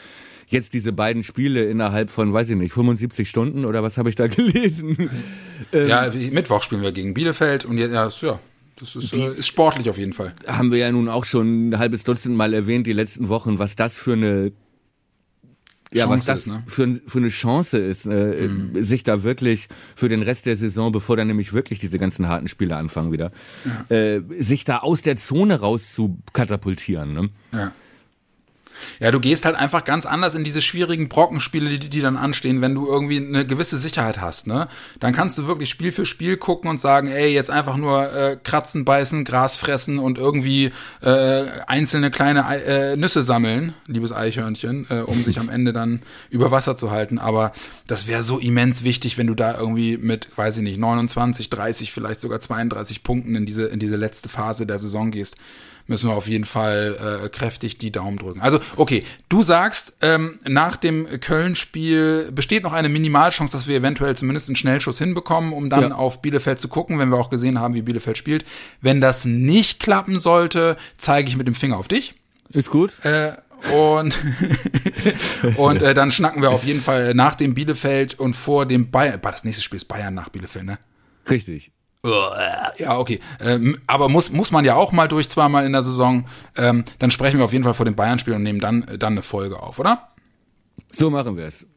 jetzt 0.47 0.73
diese 0.73 0.93
beiden 0.93 1.25
Spiele 1.25 1.65
innerhalb 1.69 2.09
von, 2.09 2.31
weiß 2.31 2.49
ich 2.51 2.55
nicht, 2.55 2.73
75 2.73 3.29
Stunden 3.29 3.65
oder 3.65 3.83
was 3.83 3.97
habe 3.97 4.09
ich 4.09 4.15
da 4.15 4.27
gelesen? 4.27 5.09
ja, 5.73 6.07
ähm, 6.07 6.33
Mittwoch 6.33 6.63
spielen 6.63 6.81
wir 6.81 6.93
gegen 6.93 7.13
Bielefeld 7.13 7.65
und 7.65 7.77
jetzt, 7.77 7.91
ja, 7.91 8.07
ja 8.21 8.39
das 8.77 8.95
ist, 8.95 9.15
die, 9.15 9.21
äh, 9.21 9.37
ist 9.37 9.47
sportlich 9.47 9.89
auf 9.89 9.97
jeden 9.97 10.13
Fall. 10.13 10.33
Haben 10.47 10.71
wir 10.71 10.79
ja 10.79 10.91
nun 10.91 11.09
auch 11.09 11.25
schon 11.25 11.69
ein 11.69 11.79
halbes 11.79 12.03
Dutzend 12.03 12.35
Mal 12.35 12.53
erwähnt, 12.53 12.87
die 12.87 12.93
letzten 12.93 13.27
Wochen, 13.27 13.59
was 13.59 13.75
das 13.75 13.97
für 13.97 14.13
eine 14.13 14.51
ja, 15.91 16.05
Chance 16.05 16.19
was 16.19 16.25
das 16.25 16.39
ist, 16.39 16.47
ne? 16.47 16.63
für, 16.67 17.01
für 17.07 17.17
eine 17.17 17.29
Chance 17.29 17.77
ist, 17.79 18.05
äh, 18.05 18.47
mhm. 18.47 18.83
sich 18.83 19.03
da 19.03 19.23
wirklich 19.23 19.67
für 19.95 20.07
den 20.07 20.21
Rest 20.21 20.45
der 20.45 20.55
Saison, 20.55 20.91
bevor 20.91 21.17
dann 21.17 21.27
nämlich 21.27 21.51
wirklich 21.53 21.79
diese 21.79 21.97
ganzen 21.97 22.27
harten 22.27 22.47
Spiele 22.47 22.75
anfangen 22.75 23.11
wieder, 23.11 23.31
ja. 23.89 23.95
äh, 23.95 24.21
sich 24.39 24.65
da 24.65 24.79
aus 24.79 25.01
der 25.01 25.17
Zone 25.17 25.59
raus 25.59 25.93
zu 25.93 26.19
katapultieren. 26.33 27.13
Ne? 27.13 27.29
Ja. 27.53 27.73
Ja, 28.99 29.11
du 29.11 29.19
gehst 29.19 29.45
halt 29.45 29.55
einfach 29.55 29.83
ganz 29.83 30.05
anders 30.05 30.35
in 30.35 30.43
diese 30.43 30.61
schwierigen 30.61 31.09
Brockenspiele, 31.09 31.79
die, 31.79 31.89
die 31.89 32.01
dann 32.01 32.17
anstehen, 32.17 32.61
wenn 32.61 32.75
du 32.75 32.87
irgendwie 32.87 33.17
eine 33.17 33.45
gewisse 33.45 33.77
Sicherheit 33.77 34.19
hast, 34.21 34.47
ne? 34.47 34.67
Dann 34.99 35.13
kannst 35.13 35.37
du 35.37 35.47
wirklich 35.47 35.69
Spiel 35.69 35.91
für 35.91 36.05
Spiel 36.05 36.37
gucken 36.37 36.69
und 36.69 36.79
sagen, 36.81 37.07
ey, 37.07 37.33
jetzt 37.33 37.49
einfach 37.49 37.77
nur 37.77 38.13
äh, 38.13 38.37
kratzen, 38.41 38.85
beißen, 38.85 39.25
Gras 39.25 39.55
fressen 39.55 39.99
und 39.99 40.17
irgendwie 40.17 40.71
äh, 41.01 41.45
einzelne 41.67 42.11
kleine 42.11 42.45
äh, 42.65 42.95
Nüsse 42.95 43.23
sammeln, 43.23 43.73
liebes 43.87 44.11
Eichhörnchen, 44.11 44.87
äh, 44.89 45.01
um 45.01 45.23
sich 45.23 45.39
am 45.39 45.49
Ende 45.49 45.73
dann 45.73 46.01
über 46.29 46.51
Wasser 46.51 46.75
zu 46.75 46.91
halten. 46.91 47.19
Aber 47.19 47.51
das 47.87 48.07
wäre 48.07 48.23
so 48.23 48.39
immens 48.39 48.83
wichtig, 48.83 49.17
wenn 49.17 49.27
du 49.27 49.35
da 49.35 49.57
irgendwie 49.57 49.97
mit, 49.97 50.27
weiß 50.37 50.57
ich 50.57 50.63
nicht, 50.63 50.77
29, 50.77 51.49
30, 51.49 51.91
vielleicht 51.91 52.21
sogar 52.21 52.39
32 52.39 53.03
Punkten 53.03 53.35
in 53.35 53.45
diese, 53.45 53.65
in 53.65 53.79
diese 53.79 53.95
letzte 53.95 54.29
Phase 54.29 54.65
der 54.65 54.79
Saison 54.79 55.11
gehst 55.11 55.37
müssen 55.89 56.09
wir 56.09 56.15
auf 56.15 56.27
jeden 56.27 56.45
Fall 56.45 57.21
äh, 57.25 57.29
kräftig 57.29 57.77
die 57.77 57.91
Daumen 57.91 58.17
drücken. 58.17 58.41
Also, 58.41 58.59
okay, 58.77 59.03
du 59.27 59.43
sagst, 59.43 59.93
ähm, 60.01 60.39
nach 60.47 60.77
dem 60.77 61.07
Köln-Spiel 61.19 62.31
besteht 62.31 62.63
noch 62.63 62.73
eine 62.73 62.89
Minimalchance, 62.89 63.51
dass 63.51 63.67
wir 63.67 63.77
eventuell 63.77 64.15
zumindest 64.15 64.49
einen 64.49 64.55
Schnellschuss 64.55 64.97
hinbekommen, 64.99 65.53
um 65.53 65.69
dann 65.69 65.89
ja. 65.89 65.95
auf 65.95 66.21
Bielefeld 66.21 66.59
zu 66.59 66.67
gucken, 66.67 66.99
wenn 66.99 67.09
wir 67.09 67.17
auch 67.17 67.29
gesehen 67.29 67.59
haben, 67.59 67.73
wie 67.73 67.81
Bielefeld 67.81 68.17
spielt. 68.17 68.45
Wenn 68.81 69.01
das 69.01 69.25
nicht 69.25 69.79
klappen 69.79 70.19
sollte, 70.19 70.77
zeige 70.97 71.27
ich 71.27 71.37
mit 71.37 71.47
dem 71.47 71.55
Finger 71.55 71.77
auf 71.77 71.87
dich. 71.87 72.15
Ist 72.49 72.69
gut. 72.69 72.93
Äh, 73.03 73.33
und 73.73 74.17
und 75.57 75.81
äh, 75.81 75.93
dann 75.93 76.11
schnacken 76.11 76.41
wir 76.41 76.51
auf 76.51 76.63
jeden 76.63 76.81
Fall 76.81 77.13
nach 77.13 77.35
dem 77.35 77.53
Bielefeld 77.53 78.17
und 78.17 78.35
vor 78.35 78.65
dem 78.65 78.89
Bayern. 78.89 79.19
Das 79.21 79.43
nächste 79.43 79.63
Spiel 79.63 79.77
ist 79.77 79.85
Bayern 79.85 80.13
nach 80.13 80.29
Bielefeld, 80.29 80.65
ne? 80.65 80.79
Richtig. 81.29 81.71
Ja, 82.03 82.97
okay. 82.97 83.19
Ähm, 83.41 83.77
aber 83.85 84.07
muss, 84.07 84.31
muss 84.31 84.51
man 84.51 84.63
ja 84.63 84.75
auch 84.75 84.91
mal 84.93 85.07
durch 85.07 85.27
zweimal 85.27 85.65
in 85.65 85.73
der 85.73 85.83
Saison. 85.83 86.25
Ähm, 86.55 86.85
dann 86.97 87.11
sprechen 87.11 87.39
wir 87.39 87.45
auf 87.45 87.51
jeden 87.51 87.65
Fall 87.65 87.73
vor 87.73 87.85
dem 87.85 87.95
Bayern-Spiel 87.95 88.33
und 88.33 88.43
nehmen 88.43 88.61
dann, 88.61 88.85
dann 88.97 89.13
eine 89.13 89.21
Folge 89.21 89.59
auf, 89.61 89.79
oder? 89.79 90.09
So 90.91 91.09
machen 91.09 91.35
wir 91.35 91.45
es. 91.45 91.67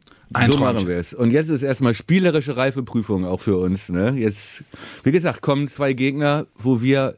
so 0.46 0.58
machen 0.58 0.86
wir 0.86 0.96
es. 0.96 1.12
Und 1.12 1.32
jetzt 1.32 1.48
ist 1.48 1.64
erstmal 1.64 1.94
spielerische 1.94 2.56
Reifeprüfung 2.56 3.26
auch 3.26 3.40
für 3.40 3.56
uns. 3.56 3.88
Ne? 3.88 4.12
Jetzt, 4.12 4.62
wie 5.02 5.10
gesagt, 5.10 5.42
kommen 5.42 5.66
zwei 5.66 5.92
Gegner, 5.92 6.46
wo 6.56 6.80
wir 6.80 7.16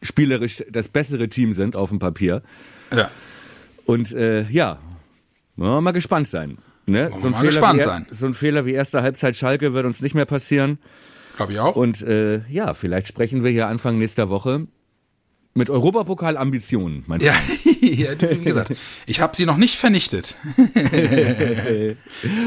spielerisch 0.00 0.62
das 0.70 0.88
bessere 0.88 1.28
Team 1.28 1.52
sind 1.52 1.74
auf 1.74 1.88
dem 1.88 1.98
Papier. 1.98 2.42
Ja. 2.94 3.10
Und 3.86 4.12
äh, 4.12 4.48
ja, 4.50 4.78
wollen 5.56 5.72
wir 5.72 5.80
mal 5.80 5.92
gespannt 5.92 6.28
sein. 6.28 6.58
Ne? 6.86 7.10
So 7.18 7.26
ein, 7.26 7.32
mal 7.32 7.44
gespannt 7.44 7.82
sein. 7.82 8.06
so 8.10 8.26
ein 8.26 8.34
Fehler 8.34 8.64
wie 8.64 8.72
erste 8.72 9.02
Halbzeit 9.02 9.36
Schalke 9.36 9.74
wird 9.74 9.84
uns 9.84 10.00
nicht 10.00 10.14
mehr 10.14 10.26
passieren. 10.26 10.78
Glaube 11.38 11.52
ich 11.52 11.60
auch. 11.60 11.76
Und 11.76 12.02
äh, 12.02 12.40
ja, 12.50 12.74
vielleicht 12.74 13.06
sprechen 13.06 13.44
wir 13.44 13.52
hier 13.52 13.68
Anfang 13.68 13.96
nächster 13.96 14.28
Woche 14.28 14.66
mit 15.54 15.70
Europapokal-Ambitionen, 15.70 17.04
mein 17.06 17.20
ja, 17.20 17.32
ja, 17.80 18.10
wie 18.20 18.44
gesagt, 18.44 18.74
ich 19.06 19.20
habe 19.20 19.36
sie 19.36 19.46
noch 19.46 19.56
nicht 19.56 19.76
vernichtet. 19.76 20.34
Ihr 20.56 21.96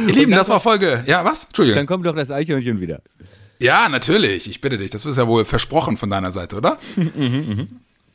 Lieben, 0.08 0.32
das 0.32 0.50
war 0.50 0.60
Folge. 0.60 1.06
Ja, 1.08 1.24
was? 1.24 1.46
Entschuldigung. 1.46 1.78
Dann 1.78 1.88
kommt 1.88 2.06
doch 2.06 2.14
das 2.14 2.32
Eichhörnchen 2.32 2.82
wieder. 2.82 3.02
Ja, 3.60 3.88
natürlich. 3.88 4.50
Ich 4.50 4.60
bitte 4.60 4.78
dich. 4.78 4.92
Das 4.92 5.06
ist 5.06 5.18
ja 5.18 5.26
wohl 5.26 5.46
versprochen 5.46 5.96
von 5.96 6.10
deiner 6.10 6.32
Seite, 6.34 6.58
oder? 6.58 6.78
mhm, 6.98 7.14
mhm. 7.16 7.68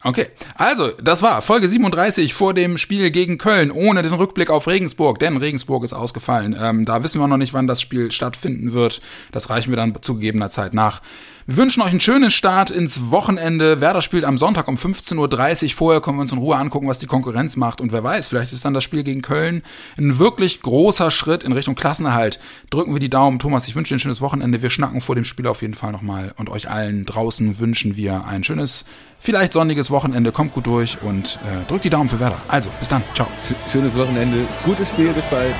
Okay, 0.04 0.26
also 0.56 0.90
das 1.02 1.22
war 1.22 1.40
Folge 1.40 1.68
37 1.68 2.34
vor 2.34 2.52
dem 2.52 2.76
Spiel 2.76 3.10
gegen 3.10 3.38
Köln 3.38 3.70
ohne 3.70 4.02
den 4.02 4.12
Rückblick 4.12 4.50
auf 4.50 4.66
Regensburg, 4.66 5.18
denn 5.18 5.38
Regensburg 5.38 5.84
ist 5.84 5.94
ausgefallen. 5.94 6.54
Ähm, 6.60 6.84
da 6.84 7.02
wissen 7.02 7.18
wir 7.18 7.26
noch 7.26 7.38
nicht, 7.38 7.54
wann 7.54 7.66
das 7.66 7.80
Spiel 7.80 8.12
stattfinden 8.12 8.74
wird. 8.74 9.00
Das 9.32 9.48
reichen 9.48 9.70
wir 9.70 9.76
dann 9.76 9.96
zu 10.02 10.14
gegebener 10.14 10.50
Zeit 10.50 10.74
nach. 10.74 11.00
Wir 11.48 11.58
wünschen 11.58 11.80
euch 11.80 11.90
einen 11.90 12.00
schönen 12.00 12.32
Start 12.32 12.70
ins 12.70 13.12
Wochenende. 13.12 13.80
Werder 13.80 14.02
spielt 14.02 14.24
am 14.24 14.36
Sonntag 14.36 14.66
um 14.66 14.74
15.30 14.74 15.64
Uhr. 15.64 15.70
Vorher 15.76 16.00
können 16.00 16.16
wir 16.16 16.22
uns 16.22 16.32
in 16.32 16.38
Ruhe 16.38 16.56
angucken, 16.56 16.88
was 16.88 16.98
die 16.98 17.06
Konkurrenz 17.06 17.54
macht. 17.54 17.80
Und 17.80 17.92
wer 17.92 18.02
weiß, 18.02 18.26
vielleicht 18.26 18.52
ist 18.52 18.64
dann 18.64 18.74
das 18.74 18.82
Spiel 18.82 19.04
gegen 19.04 19.22
Köln 19.22 19.62
ein 19.96 20.18
wirklich 20.18 20.60
großer 20.60 21.12
Schritt 21.12 21.44
in 21.44 21.52
Richtung 21.52 21.76
Klassenerhalt. 21.76 22.40
Drücken 22.70 22.92
wir 22.94 22.98
die 22.98 23.10
Daumen. 23.10 23.38
Thomas, 23.38 23.68
ich 23.68 23.76
wünsche 23.76 23.90
dir 23.90 23.96
ein 23.96 24.00
schönes 24.00 24.20
Wochenende. 24.20 24.60
Wir 24.60 24.70
schnacken 24.70 25.00
vor 25.00 25.14
dem 25.14 25.22
Spiel 25.22 25.46
auf 25.46 25.62
jeden 25.62 25.74
Fall 25.74 25.92
nochmal. 25.92 26.34
Und 26.36 26.50
euch 26.50 26.68
allen 26.68 27.06
draußen 27.06 27.60
wünschen 27.60 27.94
wir 27.94 28.24
ein 28.24 28.42
schönes, 28.42 28.84
vielleicht 29.26 29.52
sonniges 29.52 29.90
Wochenende. 29.90 30.30
Kommt 30.30 30.54
gut 30.54 30.66
durch 30.66 31.02
und 31.02 31.40
äh, 31.42 31.68
drückt 31.68 31.84
die 31.84 31.90
Daumen 31.90 32.08
für 32.08 32.20
Werder. 32.20 32.40
Also, 32.46 32.70
bis 32.78 32.88
dann. 32.88 33.02
Ciao. 33.14 33.26
Schönes 33.70 33.94
Wochenende. 33.94 34.46
Gutes 34.64 34.88
Spiel. 34.88 35.12
Bis 35.12 35.24
bald. 35.24 35.52